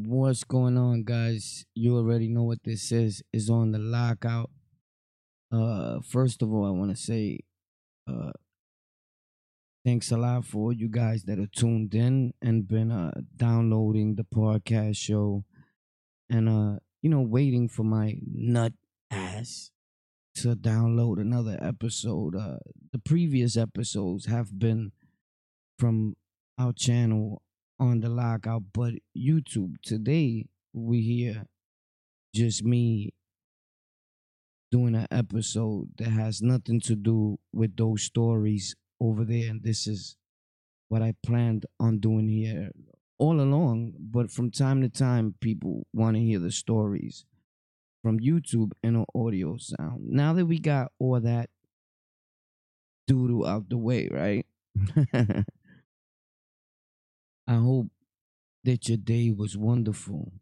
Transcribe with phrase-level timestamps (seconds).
[0.00, 1.66] What's going on, guys?
[1.74, 3.20] You already know what this is.
[3.32, 4.48] Is on the lockout.
[5.50, 7.40] Uh, first of all, I want to say,
[8.06, 8.30] uh,
[9.84, 14.22] thanks a lot for you guys that are tuned in and been uh downloading the
[14.22, 15.42] podcast show,
[16.30, 18.74] and uh, you know, waiting for my nut
[19.10, 19.72] ass
[20.36, 22.36] to download another episode.
[22.36, 22.58] Uh,
[22.92, 24.92] the previous episodes have been
[25.76, 26.14] from
[26.56, 27.42] our channel
[27.80, 31.44] on the lockout, but YouTube today we hear
[32.34, 33.12] just me
[34.70, 39.86] doing an episode that has nothing to do with those stories over there, and this
[39.86, 40.16] is
[40.88, 42.70] what I planned on doing here
[43.18, 43.94] all along.
[43.98, 47.24] But from time to time, people want to hear the stories
[48.02, 50.08] from YouTube in an audio sound.
[50.08, 51.50] Now that we got all that
[53.06, 54.46] doodle out the way, right?
[57.48, 57.90] I hope
[58.64, 60.32] that your day was wonderful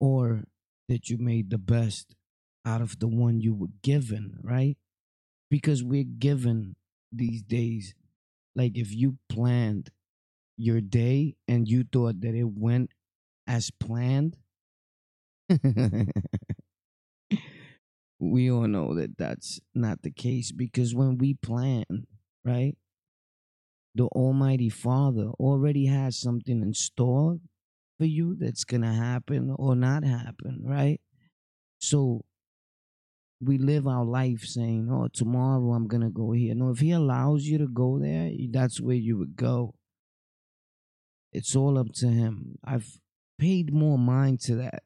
[0.00, 0.44] or
[0.88, 2.14] that you made the best
[2.64, 4.76] out of the one you were given, right?
[5.50, 6.76] Because we're given
[7.12, 7.94] these days.
[8.56, 9.90] Like if you planned
[10.58, 12.92] your day and you thought that it went
[13.46, 14.36] as planned,
[18.18, 22.06] we all know that that's not the case because when we plan,
[22.44, 22.76] right?
[23.94, 27.38] The Almighty Father already has something in store
[27.98, 31.00] for you that's going to happen or not happen, right?
[31.78, 32.24] So
[33.40, 36.54] we live our life saying, oh, tomorrow I'm going to go here.
[36.54, 39.74] No, if He allows you to go there, that's where you would go.
[41.32, 42.58] It's all up to Him.
[42.64, 42.98] I've
[43.38, 44.84] paid more mind to that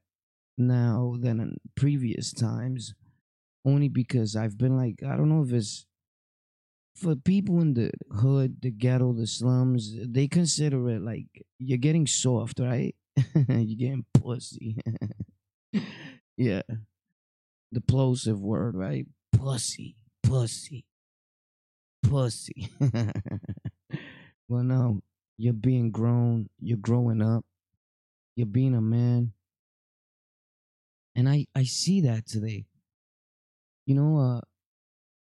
[0.59, 2.95] now than in previous times,
[3.65, 5.87] only because I've been like, I don't know if it's
[6.97, 11.27] for people in the hood, the ghetto, the slums, they consider it like
[11.59, 12.95] you're getting soft, right?
[13.49, 14.79] you're getting pussy.
[16.37, 16.63] yeah.
[17.73, 19.07] The plosive word, right?
[19.33, 20.87] Pussy, pussy,
[22.03, 22.71] pussy.
[24.49, 25.03] well, no,
[25.37, 27.45] you're being grown, you're growing up,
[28.37, 29.33] you're being a man.
[31.15, 32.67] And I, I see that today.
[33.87, 34.41] You know, uh,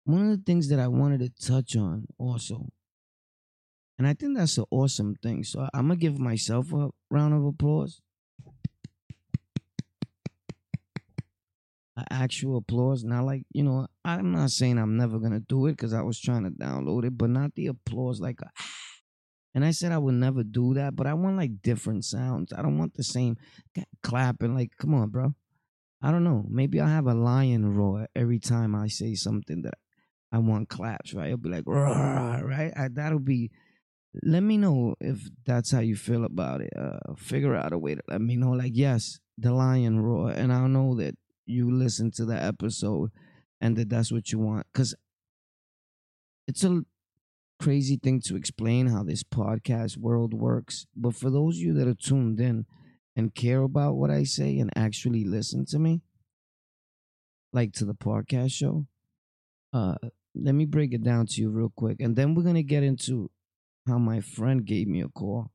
[0.06, 2.70] one of the things that I wanted to touch on also,
[3.98, 5.44] and I think that's an awesome thing.
[5.44, 8.02] So I'm gonna give myself a round of applause.
[12.12, 13.88] Actual applause, not like you know.
[14.04, 17.18] I'm not saying I'm never gonna do it because I was trying to download it,
[17.18, 18.50] but not the applause like a.
[19.54, 22.52] And I said I would never do that, but I want like different sounds.
[22.52, 23.38] I don't want the same
[24.04, 24.54] clapping.
[24.54, 25.34] Like, come on, bro.
[26.02, 26.46] I don't know.
[26.50, 29.76] Maybe I'll have a lion roar every time I say something that
[30.36, 31.28] I want claps, right?
[31.28, 32.74] It'll be like, right?
[32.76, 33.52] I, that'll be.
[34.22, 36.74] Let me know if that's how you feel about it.
[36.78, 38.52] Uh, figure out a way to let me know.
[38.52, 43.12] Like, yes, the lion roar, and I'll know that you listen to the episode
[43.62, 44.68] and that that's what you want.
[44.74, 44.94] Cause
[46.50, 46.82] it's a
[47.58, 50.86] crazy thing to explain how this podcast world works.
[50.98, 52.66] But for those of you that are tuned in
[53.16, 56.02] and care about what I say and actually listen to me,
[57.54, 58.86] like to the podcast show,
[59.72, 59.96] uh,
[60.36, 63.32] let me break it down to you real quick, and then we're gonna get into
[63.88, 65.52] how my friend gave me a call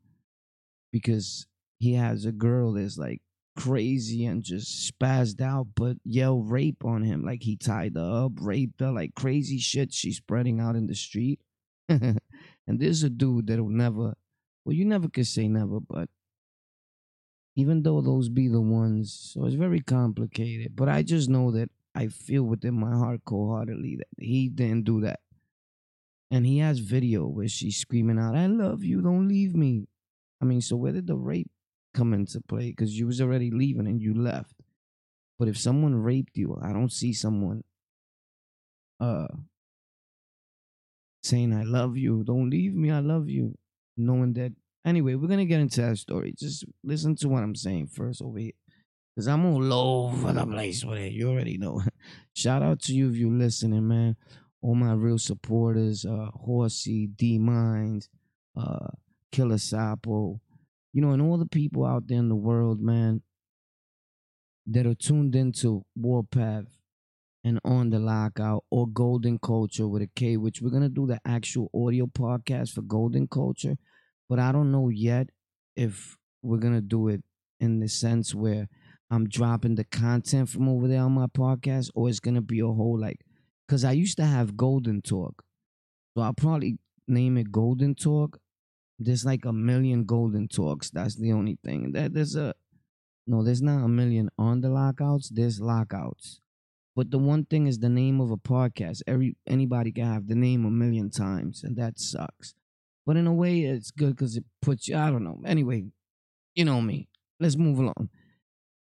[0.92, 1.46] because
[1.78, 3.22] he has a girl that's like
[3.56, 7.24] crazy and just spazzed out, but yell rape on him.
[7.24, 10.94] Like he tied her up, raped her, like crazy shit she's spreading out in the
[10.94, 11.40] street.
[11.88, 12.19] and
[12.66, 14.14] there's a dude that'll never,
[14.64, 16.08] well, you never could say never, but
[17.56, 20.76] even though those be the ones, so it's very complicated.
[20.76, 25.00] But I just know that I feel within my heart wholeheartedly that he didn't do
[25.02, 25.20] that.
[26.30, 29.88] And he has video where she's screaming out, I love you, don't leave me.
[30.40, 31.50] I mean, so where did the rape
[31.92, 32.70] come into play?
[32.70, 34.54] Because you was already leaving and you left.
[35.38, 37.64] But if someone raped you, I don't see someone
[39.00, 39.28] uh
[41.22, 43.56] saying I love you, don't leave me, I love you.
[43.96, 44.52] Knowing that
[44.84, 46.34] anyway, we're gonna get into that story.
[46.38, 48.52] Just listen to what I'm saying first over here.
[49.16, 51.12] Cause I'm all over the place with it.
[51.12, 51.82] You already know.
[52.32, 54.16] Shout out to you if you're listening, man.
[54.62, 58.08] All my real supporters, uh, Horsey, D Mines,
[58.56, 58.88] uh,
[59.32, 60.40] Killer Sapo,
[60.92, 63.22] you know, and all the people out there in the world, man,
[64.66, 66.66] that are tuned into Warpath
[67.42, 71.20] and on the lockout or Golden Culture with a K, which we're gonna do the
[71.24, 73.76] actual audio podcast for Golden Culture,
[74.28, 75.30] but I don't know yet
[75.74, 77.22] if we're gonna do it
[77.60, 78.68] in the sense where
[79.10, 82.66] I'm dropping the content from over there on my podcast, or it's gonna be a
[82.66, 83.20] whole like,
[83.68, 85.44] cause I used to have Golden Talk,
[86.14, 86.78] so I'll probably
[87.08, 88.38] name it Golden Talk,
[89.00, 90.90] there's like a million golden talks.
[90.90, 91.92] That's the only thing.
[91.92, 92.54] That there's a
[93.26, 95.30] no, there's not a million on the lockouts.
[95.30, 96.40] There's lockouts.
[96.94, 99.02] But the one thing is the name of a podcast.
[99.06, 102.54] Every anybody can have the name a million times, and that sucks.
[103.06, 104.96] But in a way, it's good because it puts you.
[104.96, 105.40] I don't know.
[105.46, 105.84] Anyway,
[106.54, 107.08] you know me.
[107.38, 108.10] Let's move along.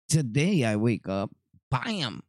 [0.08, 1.30] Today I wake up,
[1.70, 2.22] bam,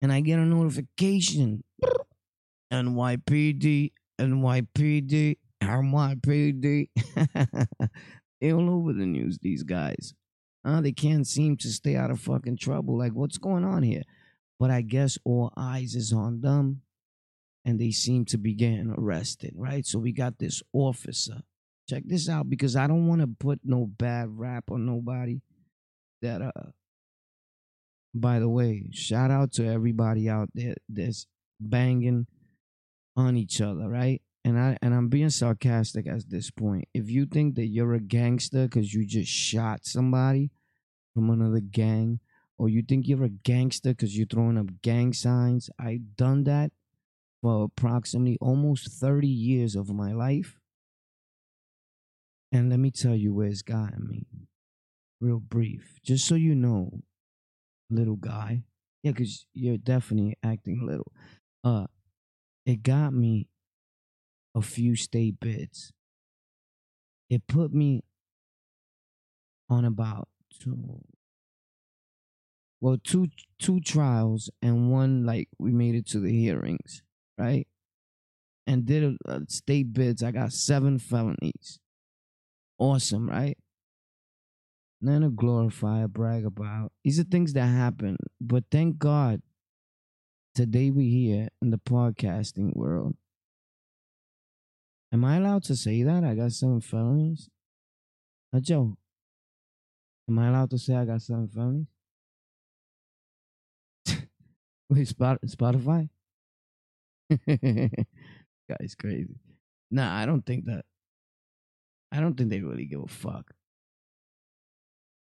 [0.00, 1.62] and I get a notification.
[2.72, 6.88] NYPD, NYPD, NYPD.
[8.40, 10.14] they all over the news, these guys.
[10.64, 12.96] Uh, they can't seem to stay out of fucking trouble.
[12.96, 14.02] Like, what's going on here?
[14.58, 16.82] But I guess all eyes is on them
[17.64, 19.84] and they seem to be getting arrested, right?
[19.84, 21.42] So we got this officer.
[21.88, 25.40] Check this out because I don't want to put no bad rap on nobody
[26.22, 26.70] that uh
[28.14, 31.26] by the way, shout out to everybody out there that's
[31.60, 32.26] banging
[33.16, 34.20] on each other, right?
[34.44, 36.88] And I and I'm being sarcastic at this point.
[36.94, 40.50] If you think that you're a gangster because you just shot somebody
[41.14, 42.20] from another gang,
[42.58, 46.72] or you think you're a gangster because you're throwing up gang signs, I've done that
[47.42, 50.58] for approximately almost 30 years of my life.
[52.52, 54.26] And let me tell you where it's gotten me.
[55.20, 56.00] Real brief.
[56.02, 57.00] Just so you know,
[57.90, 58.62] little guy.
[59.02, 61.12] Yeah, because you're definitely acting little.
[61.64, 61.86] Uh
[62.66, 63.48] it got me
[64.54, 65.92] a few state bids.
[67.28, 68.02] It put me
[69.68, 70.28] on about
[70.60, 71.00] two
[72.80, 73.28] well two
[73.58, 77.02] two trials and one like we made it to the hearings
[77.38, 77.66] right
[78.66, 81.78] and did a, a state bids i got seven felonies
[82.78, 83.58] awesome right
[85.00, 89.40] none to glorify or brag about these are things that happen but thank god
[90.54, 93.14] today we here in the podcasting world
[95.12, 96.22] Am I allowed to say that?
[96.22, 97.48] I got seven felonies?
[98.54, 98.96] Uh, Joe,
[100.28, 101.88] am I allowed to say I got seven felonies?
[104.88, 106.08] Wait, Spot- Spotify?
[107.48, 109.34] Guy's crazy.
[109.90, 110.84] Nah, I don't think that.
[112.12, 113.50] I don't think they really give a fuck.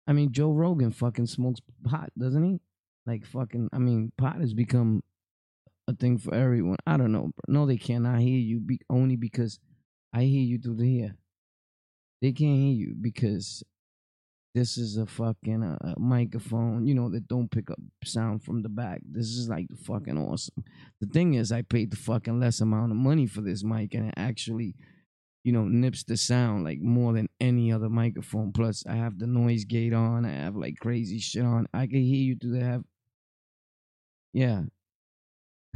[0.07, 2.59] I mean, Joe Rogan fucking smokes pot, doesn't he?
[3.05, 5.03] Like fucking, I mean, pot has become
[5.87, 6.77] a thing for everyone.
[6.85, 7.31] I don't know.
[7.47, 9.59] No, they cannot hear you be- only because
[10.13, 11.15] I hear you through the ear.
[12.21, 13.63] They can't hear you because
[14.55, 18.69] this is a fucking uh, microphone, you know, that don't pick up sound from the
[18.69, 19.01] back.
[19.03, 20.63] This is like fucking awesome.
[21.01, 24.07] The thing is, I paid the fucking less amount of money for this mic, and
[24.07, 24.75] it actually,
[25.45, 28.51] you know, nips the sound like more than any other microphone.
[28.51, 30.25] Plus, I have the noise gate on.
[30.25, 31.67] I have like crazy shit on.
[31.71, 32.83] I can hear you through the have.
[34.33, 34.63] Yeah.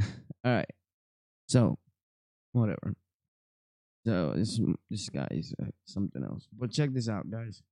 [0.00, 0.70] All right.
[1.46, 1.78] So,
[2.50, 2.96] whatever.
[4.04, 6.48] So this this guy is uh, something else.
[6.52, 7.62] But check this out, guys.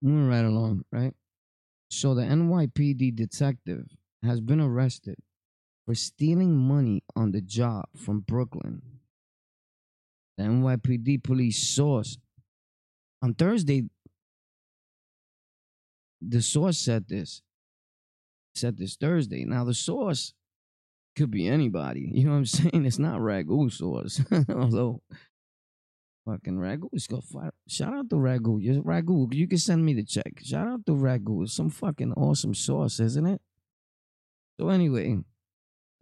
[0.00, 1.14] Moving right along, right?
[1.90, 3.86] So the NYPD detective
[4.22, 5.16] has been arrested
[5.84, 8.93] for stealing money on the job from Brooklyn.
[10.36, 12.18] The NYPD police source
[13.22, 13.84] on Thursday.
[16.20, 17.42] The source said this.
[18.54, 19.44] Said this Thursday.
[19.44, 20.34] Now the source
[21.16, 22.10] could be anybody.
[22.12, 22.84] You know what I'm saying?
[22.84, 24.20] It's not Ragu source.
[24.48, 25.02] Although
[26.26, 27.52] fucking Ragu is go fire.
[27.68, 28.62] Shout out to Ragu.
[28.62, 29.32] Just Ragu.
[29.32, 30.40] You can send me the check.
[30.42, 31.44] Shout out to Ragu.
[31.44, 33.40] It's some fucking awesome sauce, isn't it?
[34.58, 35.18] So anyway,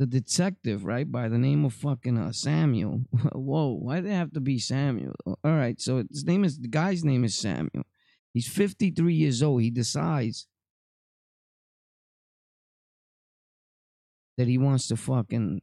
[0.02, 3.02] the detective, right, by the name of fucking uh, Samuel.
[3.32, 5.14] Whoa, why did it have to be Samuel?
[5.24, 7.84] All right, so his name is the guy's name is Samuel.
[8.34, 9.62] He's 53 years old.
[9.62, 10.48] He decides
[14.36, 15.62] that he wants to fucking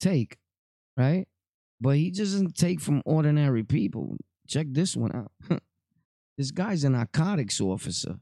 [0.00, 0.36] take,
[0.96, 1.28] right?
[1.80, 4.16] But he doesn't take from ordinary people.
[4.48, 5.30] Check this one out.
[6.36, 8.16] this guy's a narcotics officer.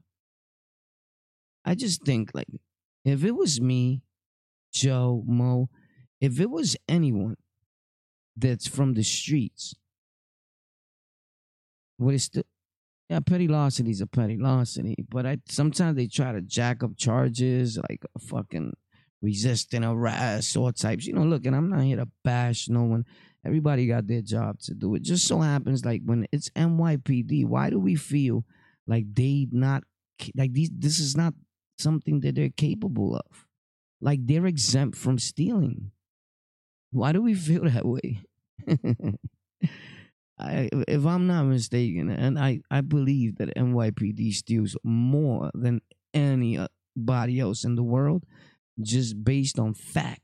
[1.65, 2.47] I just think like
[3.05, 4.03] if it was me,
[4.73, 5.69] Joe, Mo,
[6.21, 7.37] if it was anyone
[8.35, 9.75] that's from the streets,
[11.97, 12.43] would it still
[13.09, 16.95] yeah, petty larceny is a petty larceny, but I sometimes they try to jack up
[16.95, 18.73] charges like a fucking
[19.21, 21.07] resisting arrest or types.
[21.07, 23.05] You know, look, and I'm not here to bash no one.
[23.43, 24.93] Everybody got their job to do.
[24.93, 28.45] It just so happens like when it's NYPD, why do we feel
[28.85, 29.83] like they not
[30.35, 30.69] like these?
[30.71, 31.33] This is not
[31.79, 33.45] something that they're capable of.
[34.01, 35.91] Like they're exempt from stealing.
[36.91, 38.21] Why do we feel that way?
[40.39, 45.81] I, if I'm not mistaken, and I, I believe that NYPD steals more than
[46.13, 48.23] anybody uh, else in the world,
[48.81, 50.21] just based on fact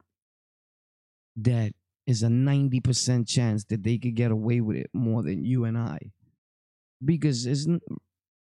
[1.36, 1.74] that
[2.08, 5.78] is a 90% chance that they could get away with it more than you and
[5.78, 6.00] I.
[7.04, 7.68] Because it's,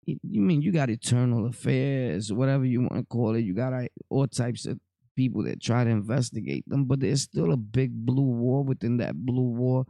[0.07, 3.41] you mean you got eternal affairs, whatever you want to call it.
[3.41, 3.73] You got
[4.09, 4.79] all types of
[5.17, 9.17] people that try to investigate them, but there's still a big blue wall within that
[9.17, 9.89] blue wall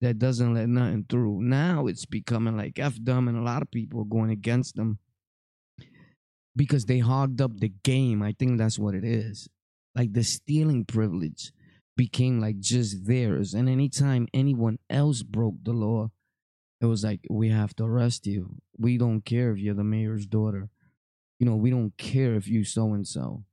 [0.00, 1.42] that doesn't let nothing through.
[1.42, 4.98] Now it's becoming like F them, and a lot of people are going against them
[6.54, 8.22] because they hogged up the game.
[8.22, 9.48] I think that's what it is.
[9.94, 11.52] Like the stealing privilege
[11.96, 13.54] became like just theirs.
[13.54, 16.10] And anytime anyone else broke the law,
[16.80, 18.56] it was like, we have to arrest you.
[18.78, 20.68] We don't care if you're the mayor's daughter.
[21.38, 23.44] You know, we don't care if you so and so.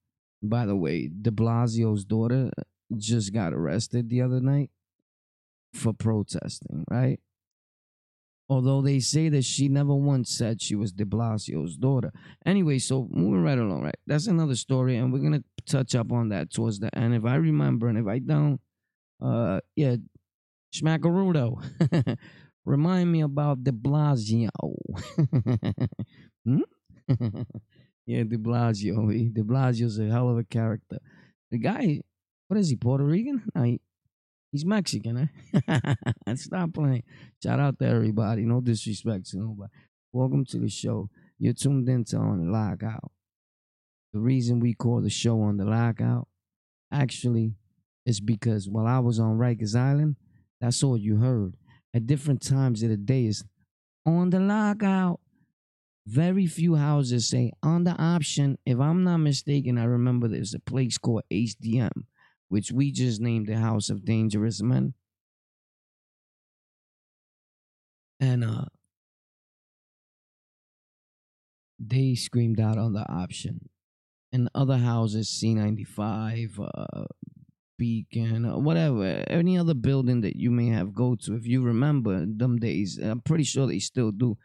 [0.44, 2.52] By the way, de Blasio's daughter
[2.98, 4.70] just got arrested the other night
[5.74, 7.20] for protesting, right?
[8.50, 12.12] Although they say that she never once said she was de Blasio's daughter.
[12.46, 13.96] Anyway, so moving right along, right?
[14.06, 17.16] That's another story, and we're gonna touch up on that towards the end.
[17.16, 18.60] If I remember, and if I don't,
[19.22, 19.96] uh, yeah,
[20.74, 22.18] Schmackarudo.
[22.66, 24.50] Remind me about de Blasio.
[26.46, 26.62] hmm?
[28.06, 29.34] yeah, de Blasio.
[29.34, 31.00] De Blasio's a hell of a character.
[31.52, 32.02] The guy,
[32.48, 33.44] what is he, Puerto Rican?
[33.56, 33.82] No, he,
[34.52, 35.96] he's Mexican, eh?
[36.36, 37.04] Stop playing.
[37.42, 38.44] Shout out to everybody.
[38.44, 39.72] No disrespect to nobody.
[40.12, 41.10] Welcome to the show.
[41.40, 43.12] You're tuned into On the Lockout.
[44.14, 46.28] The reason we call the show On the Lockout
[46.92, 47.56] actually
[48.06, 50.18] is because while I was on Rikers Island,
[50.62, 51.56] that's all you heard
[51.94, 53.44] at different times of the day is
[54.06, 55.20] on the lockout.
[56.06, 58.58] Very few houses say on the option.
[58.66, 62.06] If I'm not mistaken, I remember there's a place called HDM,
[62.50, 64.94] which we just named the House of Dangerous Men.
[68.20, 68.66] And uh
[71.80, 73.70] they screamed out on the option.
[74.32, 77.06] And other houses, C95, uh,
[77.78, 81.36] Beacon or whatever, any other building that you may have go to.
[81.36, 84.38] If you remember them days, I'm pretty sure they still do.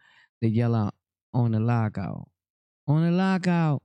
[0.42, 0.94] They yell out
[1.32, 2.28] on the lockout,
[2.86, 3.82] on the lockout.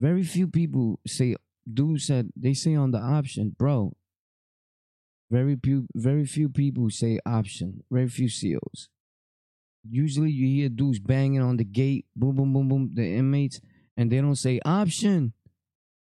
[0.00, 1.36] Very few people say.
[1.72, 3.92] Dude said they say on the option, bro.
[5.30, 7.84] Very few, very few people say option.
[7.90, 8.88] Very few COs.
[9.88, 13.60] Usually, you hear dudes banging on the gate, boom, boom, boom, boom, the inmates,
[13.96, 15.32] and they don't say option.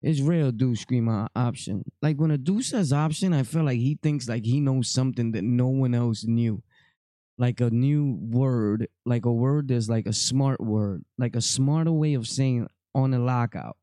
[0.02, 1.84] It's real dude scream out option.
[2.02, 5.32] Like when a dude says option, I feel like he thinks like he knows something
[5.32, 6.62] that no one else knew.
[7.36, 11.90] Like a new word, like a word that's like a smart word, like a smarter
[11.90, 13.76] way of saying on a lockout.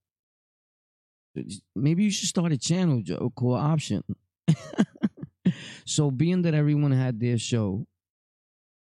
[1.76, 4.04] Maybe you should start a channel, Joe, called Option.
[5.86, 7.88] so being that everyone had their show,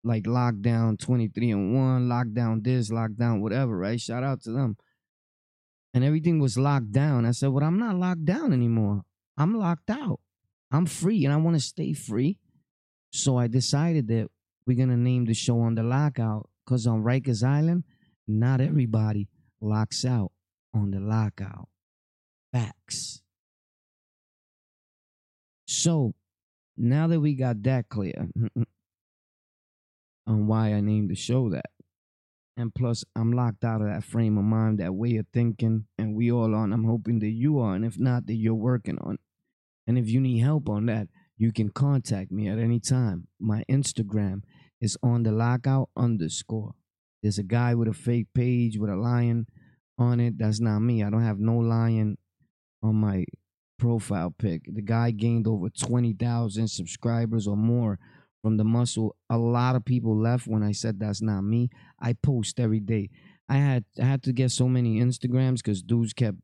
[0.03, 3.99] like lockdown 23 and 1, lockdown this, lockdown whatever, right?
[3.99, 4.77] Shout out to them
[5.93, 7.25] and everything was locked down.
[7.25, 9.03] I said, Well, I'm not locked down anymore.
[9.37, 10.19] I'm locked out.
[10.71, 12.37] I'm free and I want to stay free.
[13.11, 14.29] So I decided that
[14.71, 17.83] we're to name the show on the lockout because on Rikers Island,
[18.25, 19.27] not everybody
[19.59, 20.31] locks out
[20.73, 21.67] on the lockout.
[22.53, 23.21] Facts.
[25.67, 26.13] So
[26.77, 28.29] now that we got that clear
[30.25, 31.65] on why I named the show that,
[32.55, 36.15] and plus, I'm locked out of that frame of mind, that way of thinking, and
[36.15, 36.63] we all are.
[36.63, 37.75] I'm hoping that you are.
[37.75, 39.17] And if not, that you're working on.
[39.87, 43.27] And if you need help on that, you can contact me at any time.
[43.39, 44.43] My Instagram
[44.81, 46.73] is on the lockout underscore.
[47.21, 49.45] There's a guy with a fake page with a lion
[49.97, 50.37] on it.
[50.37, 51.03] That's not me.
[51.03, 52.17] I don't have no lion
[52.81, 53.25] on my
[53.77, 54.63] profile pic.
[54.71, 57.99] The guy gained over 20,000 subscribers or more
[58.41, 59.15] from the muscle.
[59.29, 61.69] A lot of people left when I said that's not me.
[61.99, 63.09] I post every day.
[63.47, 66.37] I had I had to get so many Instagrams because dudes kept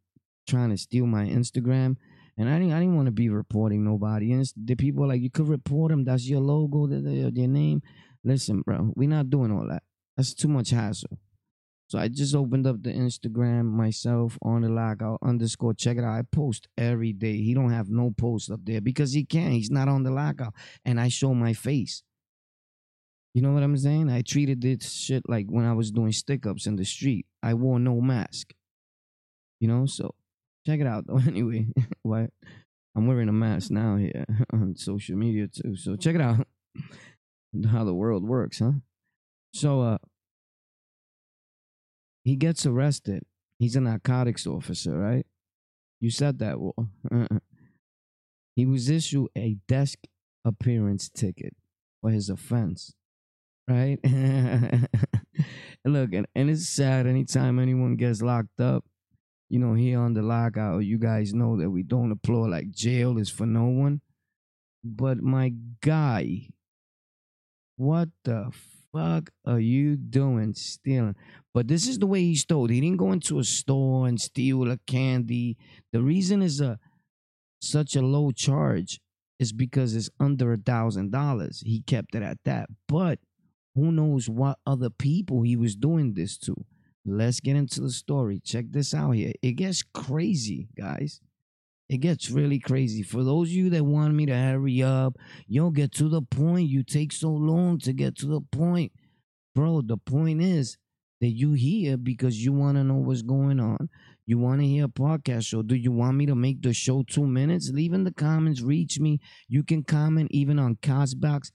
[0.48, 1.96] trying to steal my Instagram,
[2.38, 4.34] and I didn't I didn't want to be reporting nobody.
[4.34, 6.04] And the people like you could report them.
[6.04, 7.82] That's your logo, your name.
[8.28, 9.84] Listen, bro, we're not doing all that.
[10.18, 11.18] That's too much hassle.
[11.88, 15.74] So I just opened up the Instagram myself on the lockout underscore.
[15.74, 16.20] Check it out.
[16.20, 17.38] I post every day.
[17.38, 19.54] He don't have no post up there because he can't.
[19.54, 20.54] He's not on the lockout.
[20.84, 22.04] And I show my face.
[23.34, 24.10] You know what I'm saying?
[24.10, 27.28] I treated this shit like when I was doing stick ups in the street.
[27.42, 28.54] I wore no mask.
[29.62, 30.14] You know, so
[30.66, 31.22] check it out though.
[31.26, 31.68] Anyway,
[32.02, 32.32] what
[32.94, 35.78] I'm wearing a mask now here on social media too.
[35.78, 36.46] So check it out.
[37.66, 38.74] How the world works, huh?
[39.54, 39.98] So uh
[42.24, 43.24] he gets arrested.
[43.58, 45.26] He's a narcotics officer, right?
[46.00, 46.76] You said that, Well,
[48.56, 50.00] he was issued a desk
[50.44, 51.56] appearance ticket
[52.02, 52.94] for his offense,
[53.68, 53.98] right?
[55.86, 58.84] Look, and, and it's sad anytime anyone gets locked up
[59.50, 63.18] you know, here on the lockout, you guys know that we don't applaud like jail
[63.18, 64.02] is for no one.
[64.84, 66.50] But my guy,
[67.78, 68.52] what the
[68.92, 71.16] fuck are you doing stealing?
[71.54, 72.68] But this is the way he stole.
[72.68, 75.58] He didn't go into a store and steal a candy.
[75.94, 76.80] The reason is a
[77.62, 79.00] such a low charge
[79.40, 81.64] is because it's under a thousand dollars.
[81.66, 82.70] He kept it at that.
[82.88, 83.20] But
[83.76, 86.56] who knows what other people he was doing this to?
[87.06, 88.42] Let's get into the story.
[88.44, 89.32] Check this out here.
[89.42, 91.22] It gets crazy, guys.
[91.90, 93.02] It gets really crazy.
[93.02, 95.16] For those of you that want me to hurry up,
[95.48, 96.70] you don't get to the point.
[96.70, 98.92] You take so long to get to the point.
[99.56, 100.78] Bro, the point is
[101.22, 103.90] that you here because you want to know what's going on.
[104.26, 105.62] You want to hear a podcast show.
[105.62, 107.72] Do you want me to make the show two minutes?
[107.74, 108.62] Leave in the comments.
[108.62, 109.20] Reach me.
[109.48, 111.52] You can comment even on Castbox.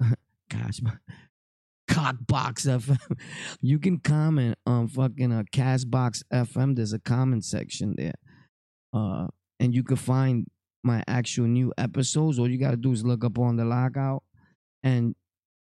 [0.50, 0.98] Castbox.
[1.90, 3.18] Cockbox FM.
[3.60, 6.76] you can comment on fucking uh, Castbox FM.
[6.76, 8.14] There's a comment section there.
[8.92, 9.26] Uh,
[9.60, 10.46] and you can find
[10.82, 12.38] my actual new episodes.
[12.38, 14.24] All you gotta do is look up on the lockout.
[14.82, 15.14] And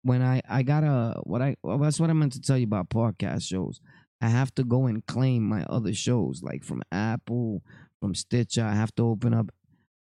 [0.02, 2.90] when I I gotta what I well, that's what I meant to tell you about
[2.90, 3.80] podcast shows.
[4.20, 7.62] I have to go and claim my other shows, like from Apple,
[8.00, 8.64] from Stitcher.
[8.64, 9.50] I have to open up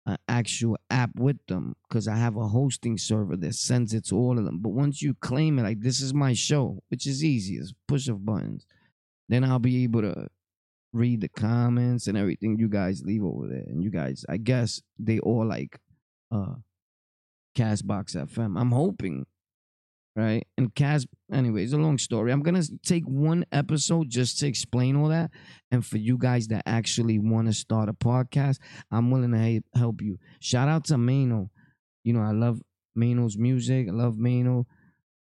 [0.06, 4.16] an actual app with them because I have a hosting server that sends it to
[4.16, 4.58] all of them.
[4.60, 8.08] But once you claim it, like this is my show, which is easy, it's push
[8.08, 8.66] of buttons,
[9.28, 10.28] then I'll be able to
[10.92, 13.64] read the comments and everything you guys leave over there.
[13.66, 15.78] And you guys, I guess they all like
[16.30, 16.54] uh
[17.56, 18.58] Castbox FM.
[18.60, 19.26] I'm hoping
[20.18, 20.44] right?
[20.56, 22.32] And Cast anyway, it's a long story.
[22.32, 25.30] I'm gonna take one episode just to explain all that,
[25.70, 28.58] and for you guys that actually want to start a podcast,
[28.90, 30.18] I'm willing to help you.
[30.40, 31.50] Shout out to Mano.
[32.02, 32.60] You know, I love
[32.96, 33.88] Mano's music.
[33.88, 34.66] I love Mano,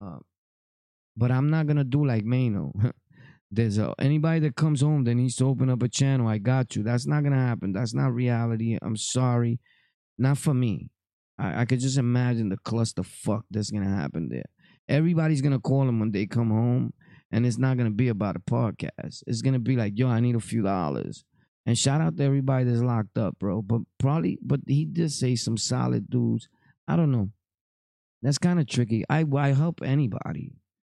[0.02, 0.20] uh,
[1.18, 2.72] but I'm not gonna do like Mano.
[3.56, 6.28] There's a, anybody that comes home that needs to open up a channel.
[6.28, 6.84] I got you.
[6.84, 7.74] That's not gonna happen.
[7.74, 8.78] That's not reality.
[8.82, 9.60] I'm sorry,
[10.18, 10.90] not for me.
[11.38, 14.46] I, I could just imagine the cluster fuck that's gonna happen there
[14.88, 16.94] everybody's gonna call them when they come home,
[17.32, 19.24] and it's not gonna be about a podcast.
[19.28, 21.24] It's gonna be like, yo, I need a few dollars.
[21.66, 23.62] And shout out to everybody that's locked up, bro.
[23.62, 26.48] But probably, but he did say some solid dudes.
[26.88, 27.32] I don't know.
[28.22, 29.04] That's kind of tricky.
[29.10, 30.52] I I help anybody.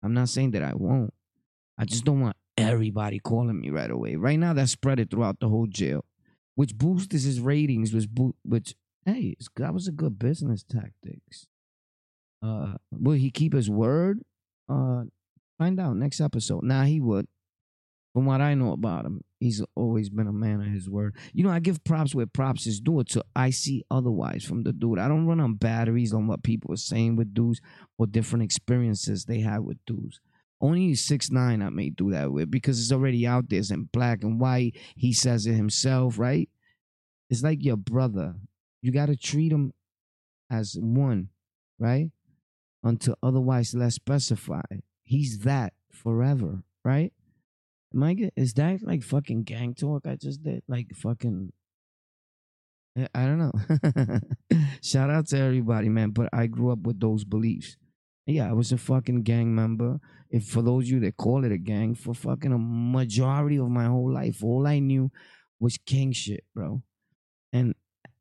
[0.03, 1.13] I'm not saying that I won't.
[1.77, 4.15] I just don't want everybody calling me right away.
[4.15, 6.03] Right now, that's spread it throughout the whole jail,
[6.55, 7.93] which boosts his ratings.
[7.93, 11.47] Was bo- which hey, that was a good business tactics.
[12.43, 14.19] Uh, will he keep his word?
[14.69, 15.03] Uh,
[15.57, 16.63] find out next episode.
[16.63, 17.27] Nah, he would.
[18.13, 21.15] From what I know about him, he's always been a man of his word.
[21.33, 23.03] You know, I give props where props is due.
[23.07, 24.97] So I see otherwise from the dude.
[24.97, 27.61] I don't run on batteries on what people are saying with dudes
[27.99, 30.19] or different experiences they had with dudes.
[30.59, 33.59] Only six nine I may do that with because it's already out there.
[33.59, 34.75] It's in black and white.
[34.95, 36.49] He says it himself, right?
[37.29, 38.35] It's like your brother.
[38.81, 39.73] You got to treat him
[40.49, 41.29] as one,
[41.77, 42.11] right?
[42.83, 44.81] until otherwise less specified.
[45.03, 47.13] He's that forever, right?
[47.93, 50.63] Am I get, is that like fucking gang talk I just did?
[50.67, 51.53] Like fucking
[53.13, 53.51] I don't know.
[54.81, 56.09] Shout out to everybody, man.
[56.09, 57.77] But I grew up with those beliefs.
[58.27, 59.99] Yeah, I was a fucking gang member.
[60.29, 63.69] If for those of you that call it a gang, for fucking a majority of
[63.69, 65.09] my whole life, all I knew
[65.59, 66.83] was king shit, bro.
[67.53, 67.73] And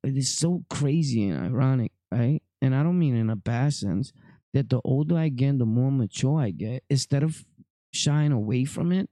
[0.04, 2.40] it is so crazy and ironic, right?
[2.62, 4.12] And I don't mean in a bad sense
[4.54, 7.44] that the older I get, the more mature I get, instead of
[7.92, 9.10] shying away from it,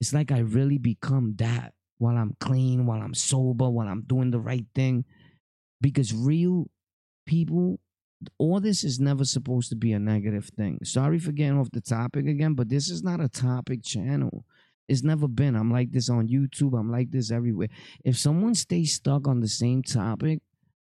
[0.00, 4.32] it's like I really become that while I'm clean, while I'm sober, while I'm doing
[4.32, 5.04] the right thing.
[5.80, 6.68] Because real
[7.26, 7.78] people,
[8.38, 10.78] all this is never supposed to be a negative thing.
[10.84, 14.44] Sorry for getting off the topic again, but this is not a topic channel.
[14.88, 15.56] It's never been.
[15.56, 16.78] I'm like this on YouTube.
[16.78, 17.68] I'm like this everywhere.
[18.04, 20.40] If someone stays stuck on the same topic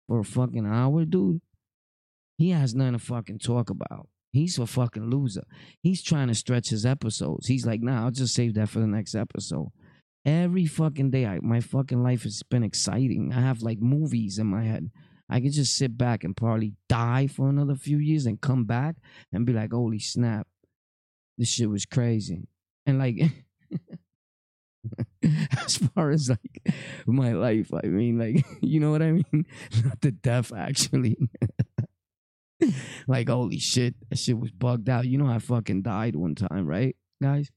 [0.08, 1.42] for a fucking hour, dude,
[2.38, 4.08] he has nothing to fucking talk about.
[4.32, 5.44] He's a fucking loser.
[5.84, 7.48] He's trying to stretch his episodes.
[7.48, 9.72] He's like, nah, I'll just save that for the next episode.
[10.26, 13.34] Every fucking day, I, my fucking life has been exciting.
[13.34, 14.90] I have like movies in my head.
[15.32, 18.98] I could just sit back and probably die for another few years and come back
[19.32, 20.46] and be like, holy snap,
[21.38, 22.50] this shit was crazy.
[22.86, 23.22] And like,
[25.64, 29.24] as far as like my life, I mean, like, you know what I mean?
[29.86, 31.18] Not the death, actually.
[33.08, 35.08] like, holy shit, that shit was bugged out.
[35.08, 37.50] You know, I fucking died one time, right, guys?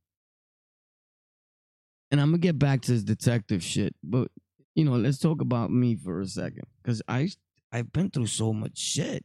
[2.12, 4.28] And I'm gonna get back to this detective shit, but
[4.76, 7.30] you know, let's talk about me for a second, because I
[7.74, 9.24] I've been through so much shit,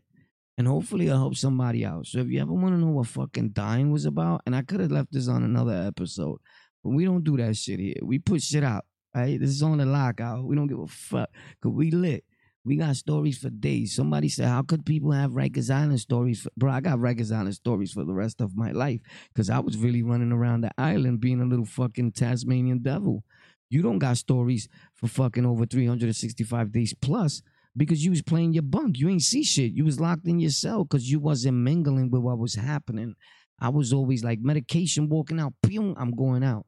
[0.57, 2.07] and hopefully I'll help somebody out.
[2.07, 4.79] So if you ever want to know what fucking dying was about, and I could
[4.79, 6.39] have left this on another episode,
[6.83, 7.97] but we don't do that shit here.
[8.01, 8.85] We put shit out.
[9.13, 9.39] Right?
[9.39, 10.45] This is on the lockout.
[10.45, 11.29] We don't give a fuck.
[11.62, 12.23] Cause we lit.
[12.65, 13.95] We got stories for days.
[13.95, 16.41] Somebody said, How could people have Rikers Island stories?
[16.41, 19.01] For, bro, I got Rikers Island stories for the rest of my life.
[19.35, 23.23] Cause I was really running around the island being a little fucking Tasmanian devil.
[23.69, 27.43] You don't got stories for fucking over 365 days plus
[27.75, 28.97] because you was playing your bunk.
[28.97, 29.73] You ain't see shit.
[29.73, 33.15] You was locked in your cell because you wasn't mingling with what was happening.
[33.60, 35.53] I was always like medication walking out.
[35.63, 36.65] Pew, I'm going out.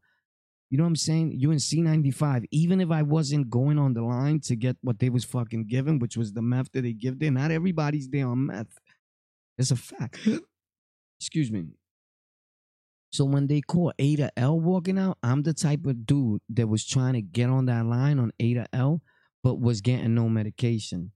[0.69, 1.33] You know what I'm saying?
[1.37, 2.45] You in C95.
[2.51, 5.99] Even if I wasn't going on the line to get what they was fucking giving,
[5.99, 8.79] which was the meth that they give there, not everybody's there on meth.
[9.57, 10.17] It's a fact.
[11.19, 11.65] Excuse me.
[13.11, 16.67] So when they call A to L walking out, I'm the type of dude that
[16.67, 19.01] was trying to get on that line on A to L,
[19.43, 21.11] but was getting no medication.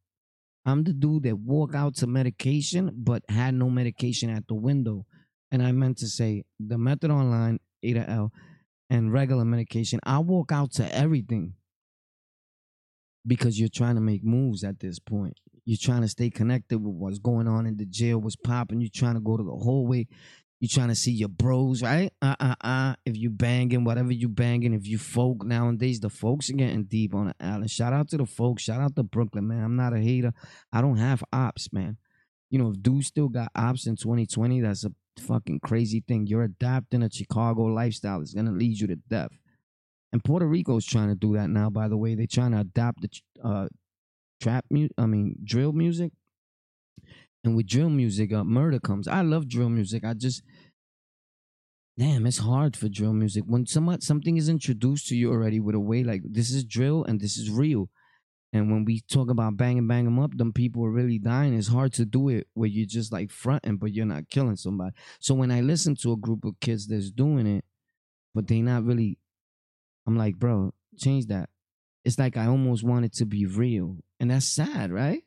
[0.65, 5.05] I'm the dude that walk out to medication, but had no medication at the window.
[5.51, 8.31] And I meant to say the methadone line, A to L,
[8.89, 9.99] and regular medication.
[10.03, 11.53] I walk out to everything
[13.25, 15.37] because you're trying to make moves at this point.
[15.65, 18.81] You're trying to stay connected with what's going on in the jail, what's popping.
[18.81, 20.07] You're trying to go to the hallway.
[20.59, 22.11] You trying to see your bros, right?
[22.21, 22.95] Uh uh uh.
[23.05, 27.13] If you banging, whatever you banging, if you folk nowadays, the folks are getting deep
[27.13, 27.69] on the island.
[27.69, 28.63] Shout out to the folks.
[28.63, 29.63] Shout out to Brooklyn, man.
[29.63, 30.33] I'm not a hater.
[30.71, 31.97] I don't have ops, man.
[32.49, 36.25] You know, if dudes still got ops in 2020, that's a fucking crazy thing.
[36.27, 38.21] You're adapting a Chicago lifestyle.
[38.21, 39.31] It's gonna lead you to death.
[40.13, 41.69] And Puerto Rico's trying to do that now.
[41.69, 43.09] By the way, they're trying to adapt the
[43.43, 43.67] uh,
[44.41, 44.93] trap music.
[44.97, 46.13] I mean, drill music
[47.45, 49.07] and with drill music, uh, murder comes.
[49.07, 50.03] I love drill music.
[50.03, 50.41] I just,
[51.97, 55.75] damn, it's hard for drill music when somewhat something is introduced to you already with
[55.75, 57.89] a way like this is drill and this is real.
[58.51, 61.53] And when we talk about bang and bang them up, them people are really dying.
[61.53, 64.95] It's hard to do it where you're just like fronting, but you're not killing somebody.
[65.19, 67.65] So when I listen to a group of kids that's doing it,
[68.33, 69.19] but they not really,
[70.07, 71.49] I'm like, bro, change that.
[72.05, 75.23] It's like I almost want it to be real, and that's sad, right?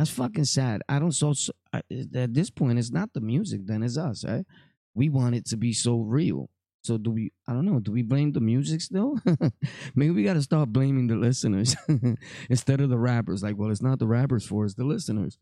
[0.00, 0.80] That's fucking sad.
[0.88, 1.82] I don't so, so I,
[2.14, 4.46] at this point it's not the music, then it's us, right?
[4.94, 6.48] We want it to be so real.
[6.82, 7.32] So do we?
[7.46, 7.80] I don't know.
[7.80, 9.18] Do we blame the music still?
[9.94, 11.76] Maybe we got to start blaming the listeners
[12.48, 13.42] instead of the rappers.
[13.42, 15.36] Like, well, it's not the rappers for it's the listeners.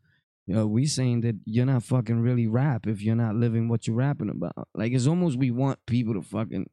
[0.48, 3.86] You know, we saying that you're not fucking really rap if you're not living what
[3.86, 4.66] you're rapping about.
[4.74, 6.68] Like, it's almost we want people to fucking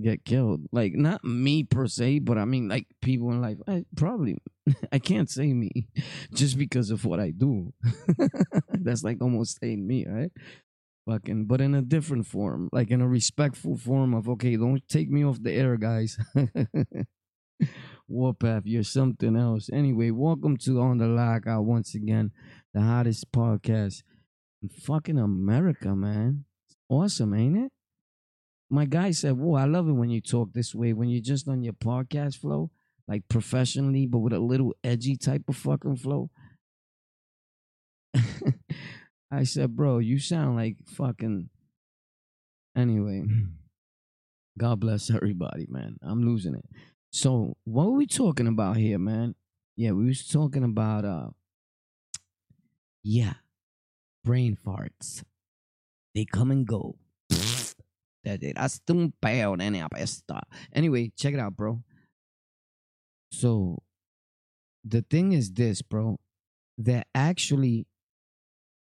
[0.00, 0.60] get killed.
[0.70, 3.58] Like, not me per se, but I mean, like people in life.
[3.66, 4.38] I, probably,
[4.92, 5.88] I can't say me
[6.32, 7.72] just because of what I do.
[8.70, 10.32] That's like almost saying me, right?
[11.08, 15.08] fucking but in a different form like in a respectful form of okay don't take
[15.08, 16.18] me off the air guys.
[18.08, 19.70] Warpath you're something else.
[19.72, 22.32] Anyway welcome to on the lockout once again
[22.74, 24.02] the hottest podcast
[24.60, 26.44] in fucking america man.
[26.88, 27.72] Awesome ain't it?
[28.68, 31.46] My guy said whoa i love it when you talk this way when you're just
[31.46, 32.72] on your podcast flow
[33.08, 36.30] like professionally but with a little edgy type of fucking flow
[39.30, 41.48] I said, bro, you sound like fucking.
[42.76, 43.24] Anyway,
[44.58, 45.96] God bless everybody, man.
[46.02, 46.64] I'm losing it.
[47.10, 49.34] So, what were we talking about here, man?
[49.76, 51.28] Yeah, we was talking about, uh,
[53.02, 53.34] yeah,
[54.24, 55.22] brain farts.
[56.14, 56.96] They come and go.
[57.28, 57.74] That's
[58.24, 58.56] it.
[58.56, 59.86] That's un peo, nene,
[60.72, 61.82] Anyway, check it out, bro.
[63.38, 63.82] So,
[64.84, 66.18] the thing is this, bro.
[66.78, 67.86] That actually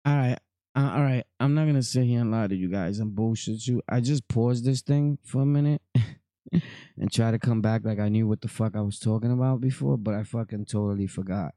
[0.05, 0.39] all right.
[0.77, 1.25] Uh, all right.
[1.41, 3.81] I'm not gonna sit here and lie to you guys and bullshit you.
[3.89, 5.81] I just paused this thing for a minute
[6.53, 9.61] and try to come back like I knew what the fuck I was talking about
[9.61, 11.55] before, but I fucking totally forgot.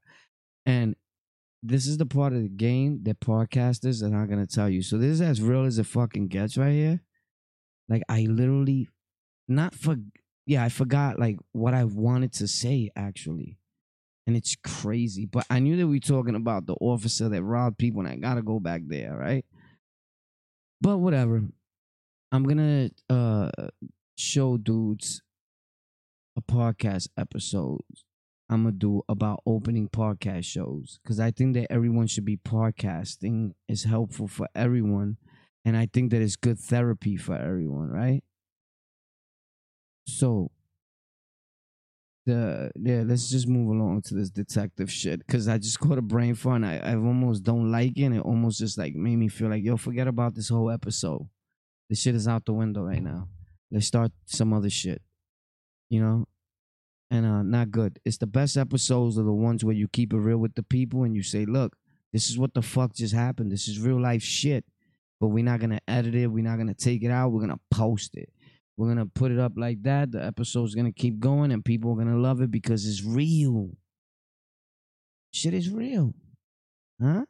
[0.65, 0.95] And
[1.62, 4.81] this is the part of the game that podcasters are not gonna tell you.
[4.81, 7.01] So this is as real as it fucking gets right here.
[7.89, 8.88] Like I literally
[9.47, 9.97] not for
[10.47, 13.60] yeah, I forgot like what I wanted to say actually
[14.25, 15.25] and it's crazy.
[15.25, 18.15] But I knew that we were talking about the officer that robbed people, and I
[18.17, 19.45] gotta go back there, right?
[20.81, 21.43] But whatever.
[22.31, 23.49] I'm gonna uh
[24.17, 25.21] show dudes
[26.36, 27.81] a podcast episode
[28.49, 33.53] I'm gonna do about opening podcast shows because I think that everyone should be podcasting
[33.67, 35.17] is helpful for everyone,
[35.65, 38.23] and I think that it's good therapy for everyone, right?
[40.08, 40.52] So
[42.26, 46.02] the yeah, let's just move along to this detective shit because I just caught a
[46.02, 46.63] brain fart.
[46.63, 48.04] I I almost don't like it.
[48.04, 51.28] And it almost just like made me feel like yo, forget about this whole episode.
[51.89, 53.30] This shit is out the window right now.
[53.72, 55.02] Let's start some other shit.
[55.89, 56.28] You know,
[57.10, 58.00] and uh, not good.
[58.04, 61.04] It's the best episodes are the ones where you keep it real with the people
[61.04, 61.78] and you say, look,
[62.12, 63.52] this is what the fuck just happened.
[63.52, 64.65] This is real life shit.
[65.20, 66.28] But we're not gonna edit it.
[66.28, 67.32] We're not gonna take it out.
[67.32, 68.30] We're gonna post it.
[68.78, 70.12] We're gonna put it up like that.
[70.12, 73.72] The episode's gonna keep going, and people are gonna love it because it's real.
[75.34, 76.13] Shit is real,
[77.02, 77.26] huh?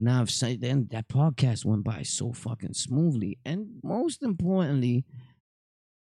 [0.00, 5.04] Now, so, then that podcast went by so fucking smoothly, and most importantly,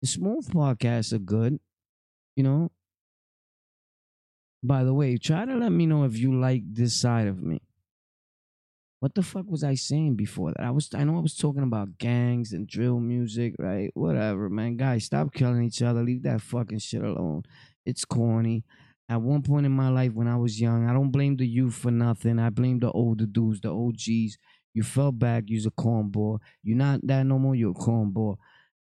[0.01, 1.61] the smooth podcasts are good.
[2.37, 2.73] You know.
[4.65, 7.61] By the way, try to let me know if you like this side of me.
[9.03, 10.65] What the fuck was I saying before that?
[10.65, 13.91] I was I know I was talking about gangs and drill music, right?
[13.95, 14.77] Whatever, man.
[14.77, 16.05] Guys, stop killing each other.
[16.05, 17.43] Leave that fucking shit alone.
[17.85, 18.63] It's corny.
[19.09, 21.75] At one point in my life when I was young, I don't blame the youth
[21.75, 22.39] for nothing.
[22.39, 24.39] I blame the older dudes, the OGs.
[24.73, 26.39] You fell back, you're a cornball.
[26.63, 28.37] You're not that no more, you're a cornball.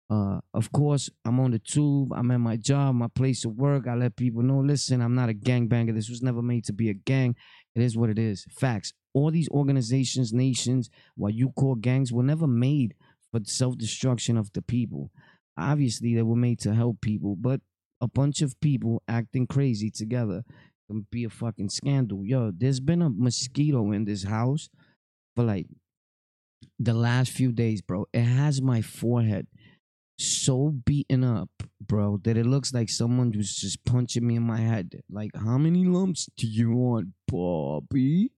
[0.10, 2.13] Uh, of course, I'm on the tube.
[2.13, 3.86] I'm at my job, my place of work.
[3.86, 5.93] I let people know, listen, I'm not a gangbanger.
[5.93, 7.36] This was never made to be a gang.
[7.75, 8.45] It is what it is.
[8.58, 8.93] Facts.
[9.15, 12.93] All these organizations, nations, what you call gangs, were never made
[13.32, 15.10] for self destruction of the people.
[15.58, 17.62] Obviously, they were made to help people, but
[18.01, 20.43] a bunch of people acting crazy together
[20.88, 22.25] can be a fucking scandal.
[22.25, 24.69] Yo, there's been a mosquito in this house
[25.36, 25.67] for like
[26.78, 28.06] the last few days, bro.
[28.13, 29.47] It has my forehead
[30.17, 31.49] so beaten up,
[31.82, 35.01] bro, that it looks like someone was just punching me in my head.
[35.10, 38.32] Like, how many lumps do you want, Bobby?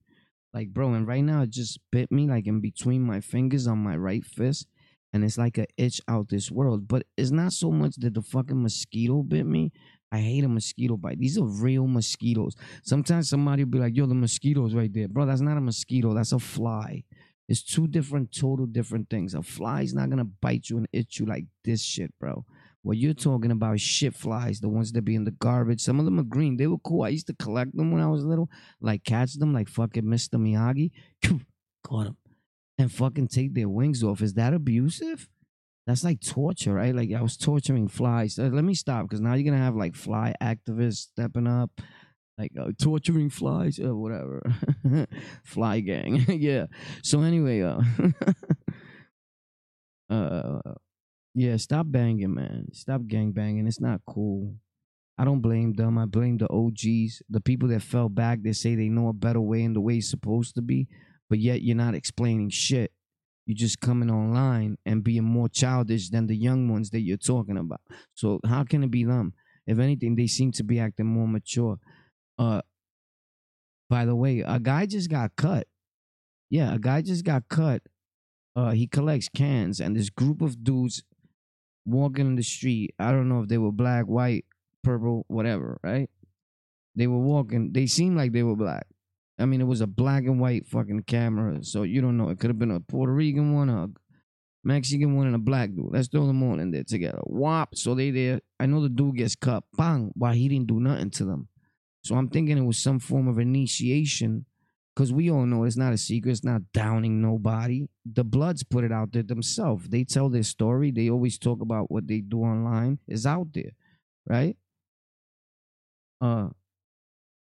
[0.53, 3.79] Like, bro, and right now it just bit me like in between my fingers on
[3.79, 4.67] my right fist.
[5.13, 6.87] And it's like a itch out this world.
[6.87, 9.71] But it's not so much that the fucking mosquito bit me.
[10.11, 11.19] I hate a mosquito bite.
[11.19, 12.55] These are real mosquitoes.
[12.83, 15.07] Sometimes somebody will be like, yo, the mosquito's right there.
[15.07, 16.13] Bro, that's not a mosquito.
[16.13, 17.03] That's a fly.
[17.49, 19.33] It's two different, total different things.
[19.33, 22.45] A fly's not gonna bite you and itch you like this shit, bro.
[22.83, 25.81] What you're talking about shit flies, the ones that be in the garbage.
[25.81, 26.57] Some of them are green.
[26.57, 27.03] They were cool.
[27.03, 30.35] I used to collect them when I was little, like catch them, like fucking Mr.
[30.35, 30.91] Miyagi.
[31.83, 32.17] Caught them.
[32.77, 34.21] And fucking take their wings off.
[34.21, 35.27] Is that abusive?
[35.87, 36.93] That's like torture, right?
[36.93, 38.37] Like I was torturing flies.
[38.37, 41.71] Uh, let me stop because now you're gonna have like fly activists stepping up
[42.37, 44.41] like uh, torturing flies or whatever
[45.43, 46.65] fly gang yeah
[47.03, 47.81] so anyway uh
[50.13, 50.59] uh
[51.37, 52.67] yeah stop banging man.
[52.73, 53.67] Stop gang banging.
[53.67, 54.55] It's not cool.
[55.19, 55.97] I don't blame them.
[55.97, 59.41] I blame the og's the people that fell back they say they know a better
[59.41, 60.87] way and the way it's supposed to be
[61.29, 62.91] but yet you're not explaining shit.
[63.45, 67.57] You're just coming online and being more childish than the young ones that you're talking
[67.57, 67.81] about.
[68.13, 69.33] So how can it be them?
[69.65, 71.77] If anything they seem to be acting more mature.
[72.37, 72.61] Uh,
[73.89, 75.67] by the way, a guy just got cut.
[76.49, 77.81] Yeah, a guy just got cut.
[78.55, 81.03] Uh, he collects cans, and this group of dudes
[81.87, 82.93] walking in the street.
[82.99, 84.45] I don't know if they were black, white,
[84.83, 85.79] purple, whatever.
[85.83, 86.09] Right?
[86.95, 87.71] They were walking.
[87.73, 88.87] They seemed like they were black.
[89.39, 92.29] I mean, it was a black and white fucking camera, so you don't know.
[92.29, 93.87] It could have been a Puerto Rican one, a
[94.63, 95.91] Mexican one, and a black dude.
[95.91, 97.19] Let's throw them all in there together.
[97.23, 97.75] Whop.
[97.75, 98.41] So they there.
[98.59, 99.63] I know the dude gets cut.
[99.77, 100.11] Bang.
[100.15, 101.49] Why he didn't do nothing to them.
[102.03, 104.45] So I'm thinking it was some form of initiation
[104.97, 106.31] because we all know it's not a secret.
[106.31, 107.85] It's not downing nobody.
[108.03, 109.89] The Bloods put it out there themselves.
[109.89, 110.89] They tell their story.
[110.89, 112.97] They always talk about what they do online.
[113.07, 113.73] Is out there,
[114.25, 114.57] right?
[116.19, 116.47] Uh,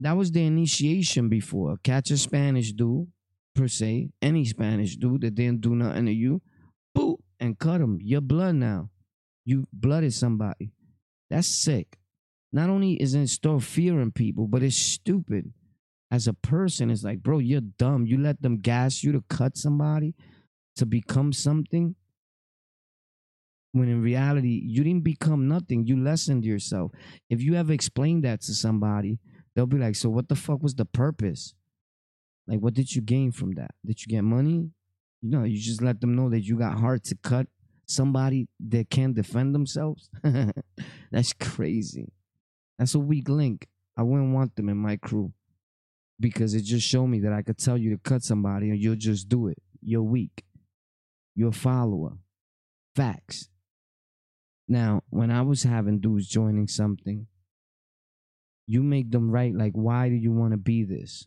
[0.01, 1.79] that was the initiation before.
[1.83, 3.09] Catch a Spanish dude,
[3.55, 6.43] per se, any Spanish dude that didn't do nothing to you,
[6.95, 7.99] boo, and cut him.
[8.03, 8.91] Your blood now.
[9.47, 10.73] You blooded somebody.
[11.31, 11.97] That's sick
[12.53, 15.53] not only is it instill fear in people, but it's stupid.
[16.11, 18.07] As a person, it's like, bro, you're dumb.
[18.07, 20.15] You let them gas you to cut somebody
[20.77, 21.97] to become something.
[23.73, 25.87] When in reality, you didn't become nothing.
[25.87, 26.93] You lessened yourself.
[27.29, 29.19] If you ever explain that to somebody,
[29.55, 31.55] they'll be like, so what the fuck was the purpose?
[32.47, 33.73] Like, what did you gain from that?
[33.85, 34.71] Did you get money?
[35.23, 37.49] No, you just let them know that you got heart to cut
[37.87, 40.09] somebody that can't defend themselves.
[41.11, 42.13] That's crazy.
[42.79, 43.67] That's a weak link.
[43.97, 45.33] I wouldn't want them in my crew
[46.19, 48.97] because it just showed me that I could tell you to cut somebody and you'll
[48.97, 49.59] just do it.
[49.83, 50.45] You're weak.
[51.35, 52.13] You're a follower.
[52.95, 53.49] Facts.
[54.69, 57.27] Now, when I was having dudes joining something,
[58.67, 59.55] you make them right.
[59.55, 61.27] Like, why do you want to be this?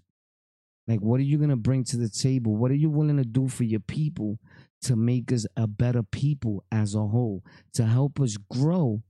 [0.88, 2.56] Like, what are you going to bring to the table?
[2.56, 4.40] What are you willing to do for your people
[4.82, 9.04] to make us a better people as a whole, to help us grow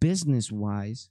[0.00, 1.08] business wise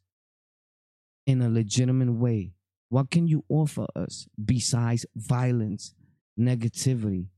[1.26, 2.52] in a legitimate way?
[2.94, 5.96] What can you offer us besides violence,
[6.40, 7.30] negativity,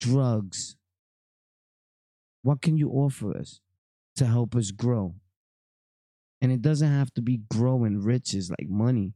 [0.00, 0.76] drugs?
[2.42, 3.58] What can you offer us
[4.14, 5.16] to help us grow?
[6.40, 9.14] And it doesn't have to be growing riches like money.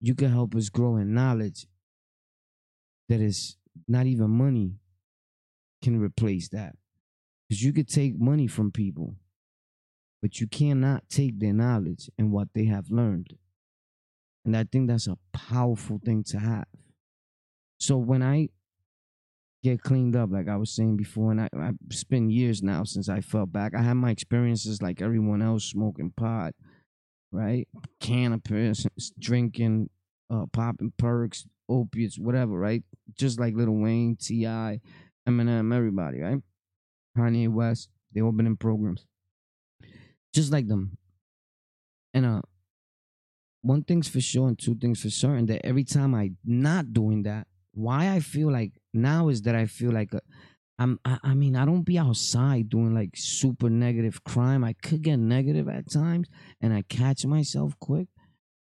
[0.00, 1.68] You can help us grow in knowledge
[3.08, 4.72] that is not even money
[5.84, 6.74] can replace that.
[7.48, 9.14] Because you could take money from people,
[10.20, 13.36] but you cannot take their knowledge and what they have learned.
[14.48, 16.64] And I think that's a powerful thing to have.
[17.78, 18.48] So when I
[19.62, 23.10] get cleaned up, like I was saying before, and I, I spent years now since
[23.10, 23.74] I fell back.
[23.74, 26.54] I had my experiences like everyone else, smoking pot,
[27.30, 27.68] right?
[28.00, 28.86] Cannabis,
[29.18, 29.90] drinking,
[30.30, 32.82] uh, popping perks, opiates, whatever, right?
[33.18, 34.80] Just like Lil Wayne, T.I.,
[35.28, 36.38] Eminem, everybody, right?
[37.18, 39.04] Kanye West, they all been in programs.
[40.32, 40.96] Just like them.
[42.14, 42.40] And uh
[43.62, 47.22] one thing's for sure and two things for certain that every time I not doing
[47.24, 50.20] that, why I feel like now is that I feel like a,
[50.78, 54.64] I'm I, I mean I don't be outside doing like super negative crime.
[54.64, 56.28] I could get negative at times
[56.60, 58.08] and I catch myself quick,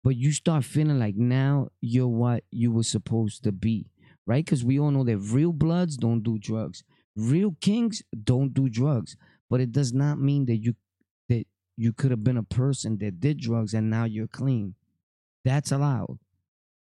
[0.03, 3.91] but you start feeling like now you're what you were supposed to be,
[4.25, 4.43] right?
[4.43, 6.83] Because we all know that real bloods don't do drugs,
[7.15, 9.15] real kings don't do drugs,
[9.49, 10.75] but it does not mean that you
[11.81, 14.75] you could have been a person that did drugs and now you're clean.
[15.43, 16.19] That's allowed,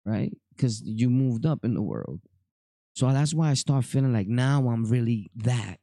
[0.05, 0.35] right?
[0.53, 2.19] Because you moved up in the world.
[2.93, 5.79] So that's why I start feeling like now I'm really that.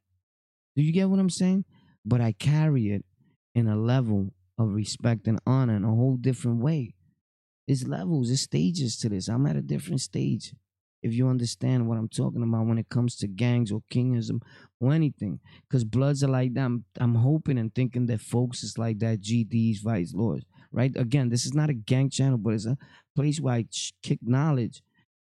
[0.76, 1.64] Do you get what I'm saying?
[2.04, 3.02] But I carry it
[3.54, 6.94] in a level of respect and honor in a whole different way.
[7.66, 9.28] It's levels, it's stages to this.
[9.28, 10.52] I'm at a different stage.
[11.02, 14.42] If you understand what I'm talking about when it comes to gangs or kingism
[14.80, 15.40] or anything.
[15.68, 16.64] Because bloods are like that.
[16.64, 20.44] I'm, I'm hoping and thinking that folks is like that GDs, vice lords.
[20.70, 20.92] Right?
[20.96, 22.76] Again, this is not a gang channel, but it's a
[23.16, 23.64] place where I
[24.02, 24.82] kick knowledge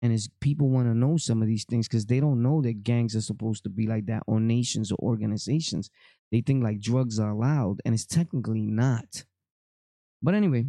[0.04, 2.84] and it's people want to know some of these things because they don't know that
[2.84, 5.90] gangs are supposed to be like that or nations or organizations
[6.32, 9.24] they think like drugs are allowed and it's technically not
[10.22, 10.66] but anyway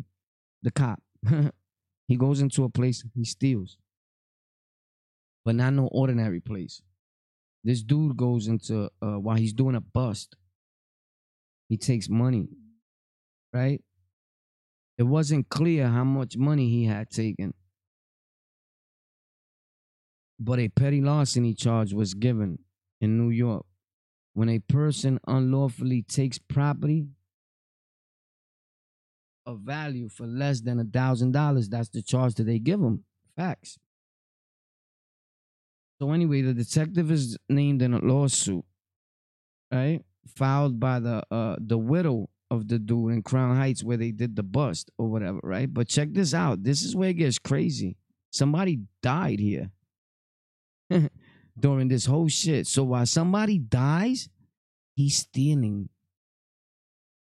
[0.62, 1.02] the cop
[2.08, 3.76] he goes into a place he steals
[5.44, 6.80] but not no ordinary place
[7.64, 10.36] this dude goes into uh, while he's doing a bust
[11.68, 12.48] he takes money
[13.52, 13.82] right
[14.96, 17.52] it wasn't clear how much money he had taken
[20.38, 22.58] but a petty larceny charge was given
[23.00, 23.64] in New York
[24.32, 27.06] when a person unlawfully takes property
[29.46, 31.68] of value for less than a thousand dollars.
[31.68, 33.04] That's the charge that they give them.
[33.36, 33.78] Facts.
[36.00, 38.64] So anyway, the detective is named in a lawsuit,
[39.72, 40.00] right?
[40.36, 44.36] Filed by the uh the widow of the dude in Crown Heights where they did
[44.36, 45.72] the bust or whatever, right?
[45.72, 46.62] But check this out.
[46.62, 47.96] This is where it gets crazy.
[48.30, 49.70] Somebody died here.
[51.58, 52.66] during this whole shit.
[52.66, 54.28] So while somebody dies,
[54.94, 55.88] he's stealing.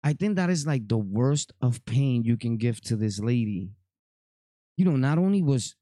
[0.05, 3.71] I think that is like the worst of pain you can give to this lady.
[4.77, 5.77] You know, not only was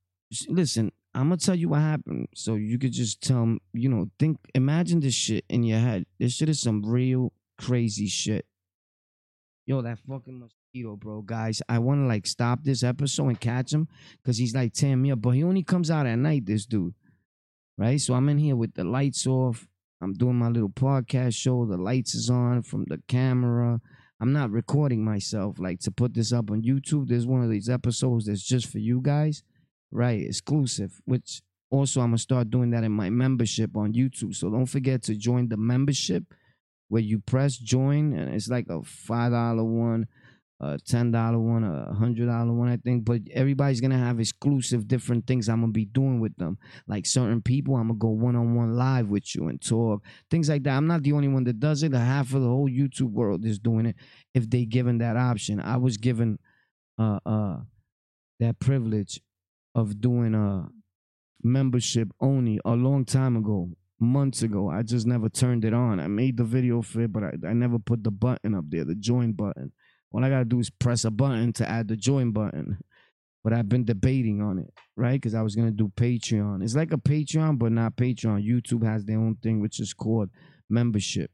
[0.49, 4.11] listen, I'm gonna tell you what happened, so you could just tell them, you know,
[4.18, 6.07] think, imagine this shit in your head.
[6.18, 8.46] This shit is some real crazy shit.
[9.66, 11.62] Yo, that fucking mosquito, bro, guys.
[11.68, 13.88] I want to like stop this episode and catch him
[14.23, 16.46] because he's like tearing me up, but he only comes out at night.
[16.46, 16.94] This dude
[17.81, 18.01] right?
[18.01, 19.66] So I'm in here with the lights off.
[20.03, 21.64] I'm doing my little podcast show.
[21.64, 23.81] The lights is on from the camera.
[24.20, 27.09] I'm not recording myself like to put this up on YouTube.
[27.09, 29.42] There's one of these episodes that's just for you guys,
[29.90, 30.20] right?
[30.20, 34.35] Exclusive, which also I'm gonna start doing that in my membership on YouTube.
[34.35, 36.24] So don't forget to join the membership
[36.88, 40.07] where you press join and it's like a five dollar one
[40.61, 43.05] a ten dollar one, a hundred dollar one, I think.
[43.05, 46.59] But everybody's gonna have exclusive different things I'm gonna be doing with them.
[46.87, 50.48] Like certain people, I'm gonna go one on one live with you and talk things
[50.48, 50.76] like that.
[50.76, 51.92] I'm not the only one that does it.
[51.92, 53.96] The half of the whole YouTube world is doing it.
[54.35, 56.38] If they given that option, I was given
[56.98, 57.57] uh uh
[58.40, 59.20] that privilege
[59.74, 60.68] of doing a
[61.42, 64.70] membership only a long time ago months ago.
[64.70, 66.00] I just never turned it on.
[66.00, 68.85] I made the video for it, but I, I never put the button up there,
[68.85, 69.72] the join button.
[70.12, 72.78] All I gotta do is press a button to add the join button.
[73.42, 75.14] But I've been debating on it, right?
[75.14, 76.62] Because I was gonna do Patreon.
[76.62, 78.46] It's like a Patreon, but not Patreon.
[78.46, 80.30] YouTube has their own thing, which is called
[80.68, 81.30] membership.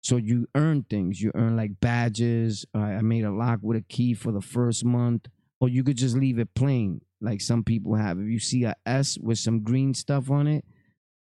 [0.00, 1.20] So you earn things.
[1.20, 2.64] You earn like badges.
[2.74, 5.26] I made a lock with a key for the first month,
[5.60, 8.18] or you could just leave it plain, like some people have.
[8.18, 10.64] If you see a S with some green stuff on it,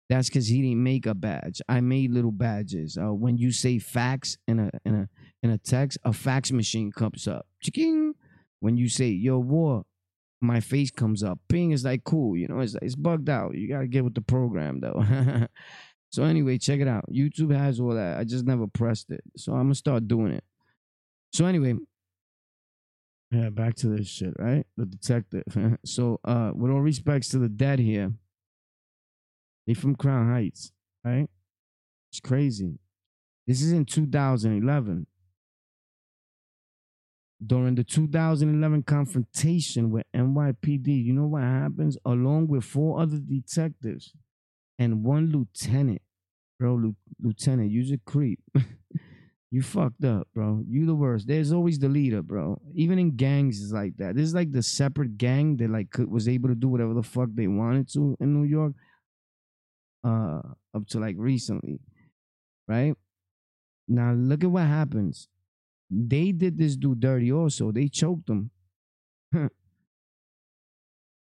[0.08, 1.60] that's because he didn't make a badge.
[1.68, 2.96] I made little badges.
[2.96, 5.08] Uh, when you say fax in a in a
[5.42, 7.46] in a text, a fax machine comes up.
[7.62, 8.14] Ching.
[8.60, 9.84] When you say yo war,
[10.40, 11.38] my face comes up.
[11.48, 12.60] Ping is like cool, you know.
[12.60, 13.54] It's it's bugged out.
[13.54, 15.02] You gotta get with the program though.
[16.10, 17.04] so anyway, check it out.
[17.12, 18.18] YouTube has all that.
[18.18, 20.44] I just never pressed it, so I'm gonna start doing it.
[21.32, 21.74] So anyway,
[23.30, 24.66] yeah, back to this shit, right?
[24.76, 25.44] The detective.
[25.84, 28.12] so, uh, with all respects to the dead here,
[29.66, 30.72] they from Crown Heights,
[31.04, 31.28] right?
[32.10, 32.78] It's crazy.
[33.46, 35.06] This is in 2011.
[37.44, 41.98] During the 2011 confrontation with NYPD, you know what happens?
[42.04, 44.12] Along with four other detectives
[44.78, 46.00] and one lieutenant,
[46.58, 48.40] bro, lieutenant, you're a creep.
[49.56, 50.62] you fucked up, bro.
[50.68, 51.26] You the worst.
[51.26, 52.60] There's always the leader, bro.
[52.74, 54.14] Even in gangs is like that.
[54.14, 57.02] This is like the separate gang that like could, was able to do whatever the
[57.02, 58.74] fuck they wanted to in New York.
[60.04, 60.42] Uh,
[60.74, 61.80] up to like recently,
[62.68, 62.92] right?
[63.88, 65.26] Now look at what happens.
[65.88, 67.72] They did this dude dirty also.
[67.72, 68.50] They choked him.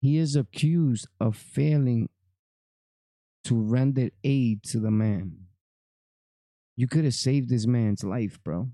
[0.00, 2.08] he is accused of failing
[3.44, 5.43] to render aid to the man.
[6.76, 8.70] You could have saved this man's life, bro.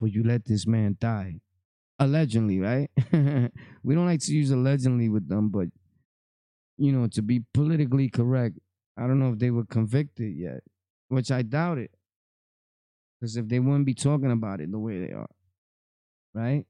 [0.00, 1.40] But you let this man die.
[1.98, 2.90] Allegedly, right?
[3.12, 5.68] we don't like to use allegedly with them, but
[6.76, 8.58] you know, to be politically correct,
[8.96, 10.62] I don't know if they were convicted yet,
[11.08, 11.92] which I doubt it.
[13.20, 15.30] Because if they wouldn't be talking about it the way they are,
[16.34, 16.64] right?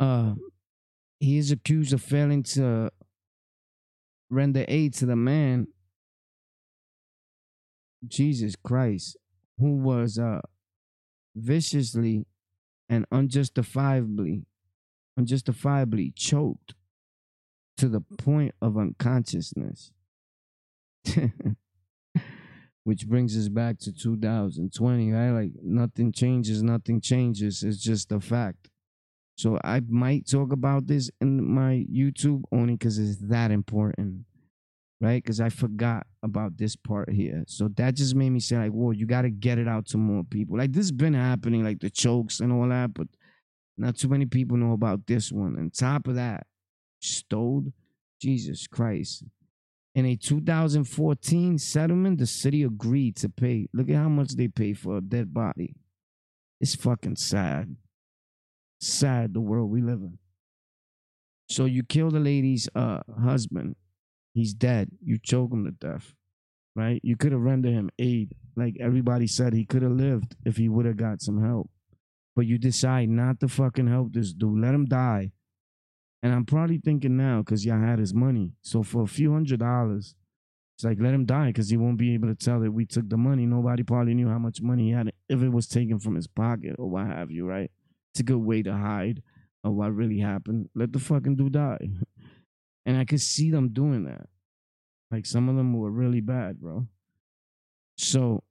[0.00, 0.34] Uh,
[1.20, 2.90] he is accused of failing to
[4.30, 5.66] render aid to the man,
[8.06, 9.16] Jesus Christ,
[9.58, 10.40] who was uh
[11.34, 12.26] viciously
[12.88, 14.44] and unjustifiably
[15.16, 16.74] unjustifiably choked
[17.76, 19.92] to the point of unconsciousness.
[22.84, 25.30] which brings us back to 2020 right?
[25.30, 27.62] Like nothing changes nothing changes.
[27.62, 28.68] It's just a fact.
[29.36, 34.24] So i might talk about this in my youtube only because it's that important
[35.02, 38.70] right because i forgot about this part here so that just made me say like
[38.70, 41.62] whoa you got to get it out to more people like this has been happening
[41.62, 43.08] like the chokes and all that but
[43.76, 46.46] not too many people know about this one and top of that
[47.00, 47.72] stowed
[48.20, 49.24] jesus christ
[49.94, 53.68] in a 2014 settlement, the city agreed to pay.
[53.74, 55.74] Look at how much they pay for a dead body.
[56.60, 57.76] It's fucking sad.
[58.80, 60.18] Sad the world we live in.
[61.48, 63.76] So you kill the lady's uh, husband.
[64.32, 64.90] He's dead.
[65.02, 66.14] You choke him to death.
[66.74, 67.00] Right?
[67.02, 68.34] You could have rendered him aid.
[68.56, 71.68] Like everybody said, he could have lived if he would have got some help.
[72.34, 74.60] But you decide not to fucking help this dude.
[74.60, 75.32] Let him die
[76.22, 78.52] and I'm probably thinking now because y'all had his money.
[78.62, 80.14] So for a few hundred dollars,
[80.76, 83.08] it's like let him die because he won't be able to tell that we took
[83.08, 83.44] the money.
[83.44, 86.76] Nobody probably knew how much money he had if it was taken from his pocket
[86.78, 87.70] or what have you, right?
[88.12, 89.22] It's a good way to hide
[89.64, 90.68] of what really happened.
[90.74, 91.78] Let the fucking dude die.
[92.84, 94.28] And I could see them doing that.
[95.10, 96.86] Like some of them were really bad, bro.
[97.96, 98.42] So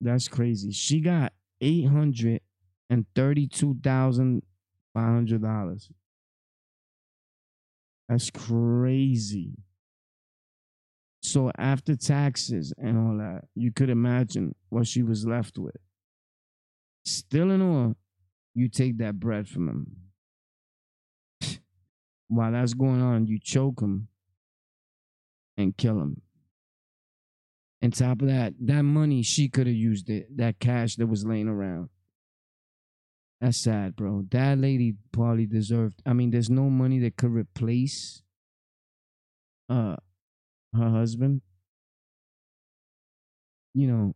[0.00, 0.70] that's crazy.
[0.72, 2.42] She got eight hundred
[2.90, 4.42] and thirty-two thousand
[4.94, 5.90] five hundred dollars
[8.08, 9.54] that's crazy.
[11.22, 15.76] So after taxes and all that, you could imagine what she was left with.
[17.06, 17.94] Still in all,
[18.54, 19.96] you take that bread from him.
[22.28, 24.08] While that's going on, you choke him
[25.56, 26.22] and kill him.
[27.82, 31.26] On top of that, that money she could have used it, that cash that was
[31.26, 31.90] laying around.
[33.40, 34.24] That's sad, bro.
[34.30, 36.00] That lady probably deserved.
[36.06, 38.22] I mean, there's no money that could replace
[39.68, 39.96] uh
[40.74, 41.42] her husband.
[43.74, 44.14] You know,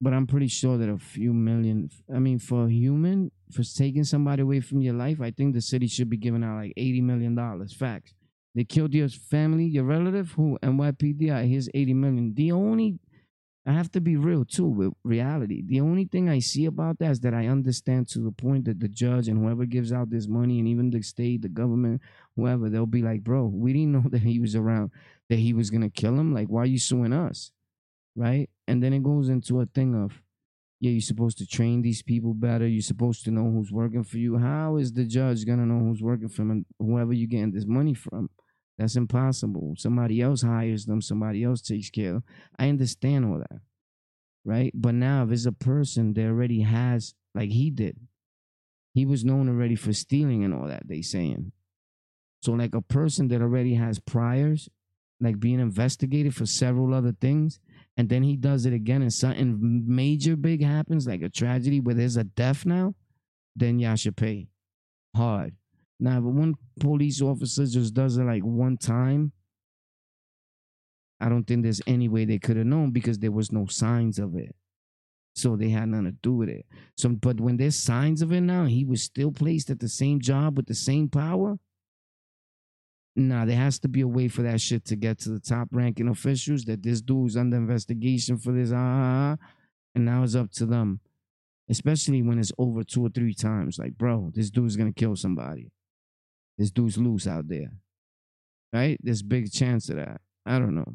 [0.00, 1.90] but I'm pretty sure that a few million.
[2.14, 5.60] I mean, for a human, for taking somebody away from your life, I think the
[5.60, 7.72] city should be giving out like eighty million dollars.
[7.72, 8.14] Facts.
[8.54, 11.48] They killed your family, your relative, who NYPD.
[11.48, 12.34] Here's eighty million.
[12.34, 12.98] The only
[13.68, 15.62] I have to be real too with reality.
[15.62, 18.80] The only thing I see about that is that I understand to the point that
[18.80, 22.00] the judge and whoever gives out this money and even the state, the government,
[22.34, 24.90] whoever, they'll be like, bro, we didn't know that he was around,
[25.28, 26.32] that he was gonna kill him.
[26.32, 27.52] Like, why are you suing us?
[28.18, 28.50] Right?
[28.66, 30.20] And then it goes into a thing of,
[30.80, 32.66] yeah, you're supposed to train these people better.
[32.66, 34.38] You're supposed to know who's working for you.
[34.38, 37.66] How is the judge gonna know who's working for him and whoever you're getting this
[37.66, 38.28] money from?
[38.76, 39.74] That's impossible.
[39.76, 42.24] Somebody else hires them, somebody else takes care of.
[42.58, 43.60] I understand all that.
[44.44, 44.72] Right?
[44.74, 47.98] But now if it's a person that already has like he did,
[48.94, 51.52] he was known already for stealing and all that, they saying.
[52.42, 54.68] So like a person that already has priors,
[55.20, 57.60] like being investigated for several other things,
[57.98, 61.96] and then he does it again and something major big happens, like a tragedy where
[61.96, 62.94] there's a death now,
[63.56, 64.46] then y'all should pay
[65.16, 65.52] hard.
[65.98, 69.32] Now, if one police officer just does it like one time,
[71.20, 74.20] I don't think there's any way they could have known because there was no signs
[74.20, 74.54] of it.
[75.34, 76.66] So they had nothing to do with it.
[76.96, 80.20] So, but when there's signs of it now, he was still placed at the same
[80.20, 81.58] job with the same power.
[83.18, 85.68] Nah, there has to be a way for that shit to get to the top
[85.72, 89.36] ranking officials that this dude's under investigation for this, ah,
[89.94, 91.00] and now it's up to them.
[91.70, 93.78] Especially when it's over two or three times.
[93.78, 95.70] Like, bro, this dude's gonna kill somebody.
[96.56, 97.72] This dude's loose out there.
[98.72, 98.98] Right?
[99.02, 100.20] There's big chance of that.
[100.46, 100.94] I don't know.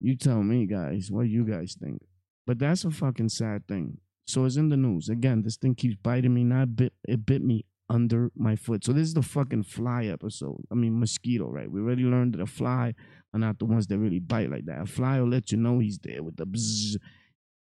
[0.00, 2.02] You tell me, guys, what you guys think.
[2.46, 3.98] But that's a fucking sad thing.
[4.26, 5.08] So it's in the news.
[5.08, 6.44] Again, this thing keeps biting me.
[6.44, 8.84] Not bit it bit me under my foot.
[8.84, 10.64] So this is the fucking fly episode.
[10.70, 11.70] I mean mosquito, right?
[11.70, 12.94] We already learned that a fly
[13.32, 14.82] are not the ones that really bite like that.
[14.82, 16.96] A fly will let you know he's there with the bzzz.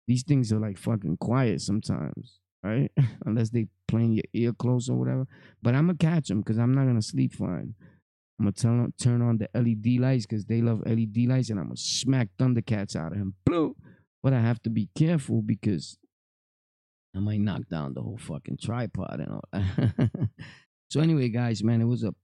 [0.06, 2.90] These things are like fucking quiet sometimes, right?
[3.26, 5.26] Unless they playing your ear close or whatever.
[5.62, 7.74] But I'm gonna catch them because I'm not gonna sleep fine.
[8.38, 11.58] I'm gonna turn on, turn on the LED lights because they love LED lights, and
[11.60, 13.34] I'm gonna smack Thundercats out of him.
[13.44, 13.76] Blue.
[14.22, 15.98] But I have to be careful because
[17.14, 20.10] I might knock down the whole fucking tripod and all that.
[20.90, 22.14] so anyway, guys, man, it was a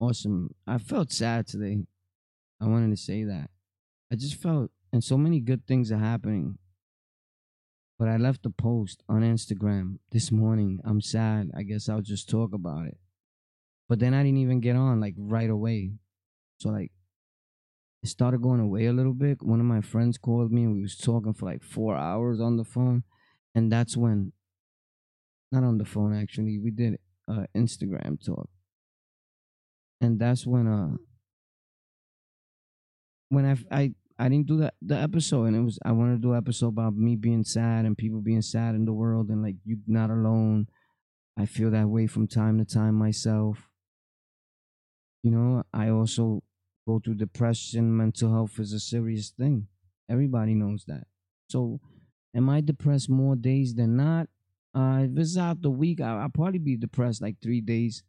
[0.00, 0.54] awesome.
[0.66, 1.78] I felt sad today.
[2.60, 3.50] I wanted to say that.
[4.10, 6.58] I just felt, and so many good things are happening.
[7.98, 10.80] But I left a post on Instagram this morning.
[10.84, 11.50] I'm sad.
[11.54, 12.96] I guess I'll just talk about it.
[13.88, 15.92] But then I didn't even get on like right away.
[16.60, 16.92] So like
[18.02, 19.42] it started going away a little bit.
[19.42, 22.56] One of my friends called me and we was talking for like four hours on
[22.56, 23.02] the phone
[23.58, 24.32] and that's when
[25.50, 26.96] not on the phone actually we did
[27.28, 28.48] uh instagram talk.
[30.00, 30.94] And that's when uh
[33.30, 36.28] when i i i didn't do that the episode and it was i wanted to
[36.28, 39.56] do episode about me being sad and people being sad in the world and like
[39.64, 40.66] you not alone.
[41.36, 43.68] I feel that way from time to time myself.
[45.24, 46.44] You know i also
[46.86, 49.66] go through depression mental health is a serious thing.
[50.08, 51.08] Everybody knows that.
[51.50, 51.80] So
[52.34, 54.28] Am I depressed more days than not?
[54.74, 58.02] Uh, if it's out the week, I, will probably be depressed like three days.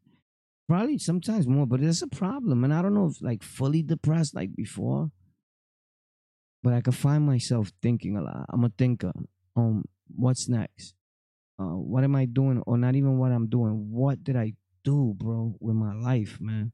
[0.67, 2.63] Probably sometimes more, but it's a problem.
[2.63, 5.11] And I don't know if like fully depressed like before.
[6.61, 8.45] But I can find myself thinking a lot.
[8.49, 9.13] I'm a thinker.
[9.55, 10.93] Um, what's next?
[11.57, 12.61] Uh, what am I doing?
[12.65, 13.91] Or not even what I'm doing.
[13.91, 14.53] What did I
[14.83, 16.73] do, bro, with my life, man?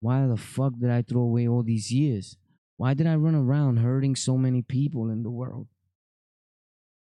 [0.00, 2.36] Why the fuck did I throw away all these years?
[2.76, 5.68] Why did I run around hurting so many people in the world?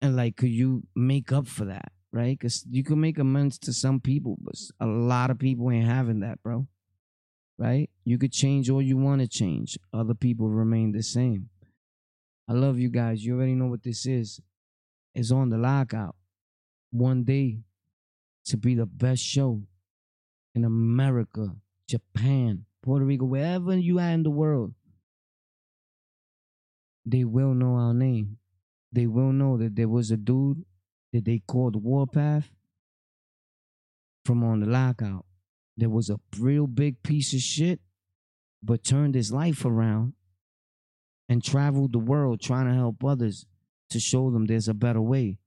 [0.02, 2.38] And like could you make up for that right?
[2.38, 6.20] Because you can make amends to some people but a lot of people ain't having
[6.22, 6.68] that bro
[7.58, 7.90] right?
[8.06, 9.78] You could change all you want to change.
[9.94, 11.50] Other people remain the same.
[12.50, 13.24] I love you guys.
[13.24, 14.42] You already know what this is.
[15.14, 16.16] It's on the lockout.
[16.90, 17.60] One day
[18.46, 19.62] to be the best show
[20.56, 21.56] in america
[21.88, 24.74] japan puerto rico wherever you are in the world
[27.06, 28.38] they will know our name
[28.92, 30.66] they will know that there was a dude
[31.14, 32.50] that they called Warpath
[34.26, 35.26] from on the lockout.
[35.78, 37.80] There was a real big piece of shit,
[38.62, 40.14] but turned his life around
[41.28, 43.46] and traveled the world trying to help others
[43.90, 45.38] to show them there's a better way.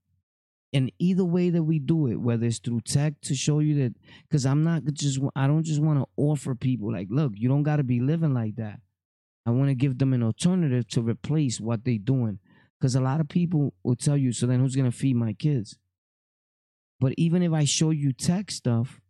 [0.73, 3.93] And either way that we do it, whether it's through tech to show you that,
[4.27, 7.63] because I'm not just, I don't just want to offer people like, look, you don't
[7.63, 8.79] got to be living like that.
[9.45, 12.39] I want to give them an alternative to replace what they're doing.
[12.79, 15.33] Because a lot of people will tell you, so then who's going to feed my
[15.33, 15.77] kids?
[16.99, 19.01] But even if I show you tech stuff,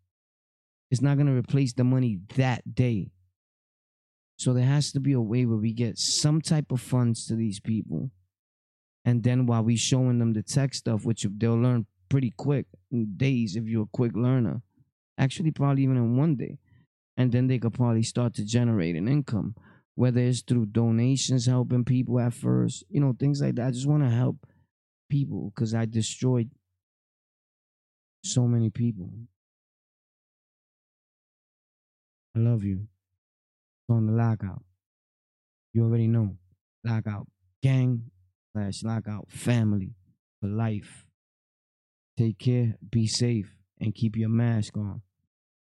[0.92, 3.12] it's not going to replace the money that day.
[4.38, 7.36] So there has to be a way where we get some type of funds to
[7.36, 8.12] these people.
[9.04, 13.18] And then while we showing them the tech stuff, which they'll learn pretty quick in
[13.18, 14.62] days if you're a quick learner,
[15.18, 16.58] actually probably even in one day.
[17.18, 19.56] And then they could probably start to generate an income
[19.96, 22.48] whether it's through donations helping people at mm-hmm.
[22.48, 23.68] first, you know, things like that.
[23.68, 24.46] I just want to help
[25.10, 26.50] people because I destroyed
[28.24, 29.10] so many people.
[32.36, 32.88] I love you.
[33.88, 34.64] on the lockout.
[35.74, 36.38] You already know.
[36.84, 37.28] Lockout
[37.62, 38.12] gang
[38.54, 39.94] slash lockout family
[40.42, 41.06] for life.
[42.18, 45.02] Take care, be safe, and keep your mask on.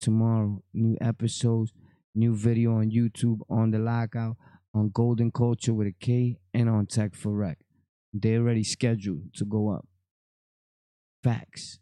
[0.00, 1.72] Tomorrow, new episodes
[2.14, 4.36] New video on YouTube on the lockout
[4.72, 7.58] on Golden Culture with a K and on Tech for Rec.
[8.12, 9.86] They're already scheduled to go up.
[11.22, 11.80] Facts.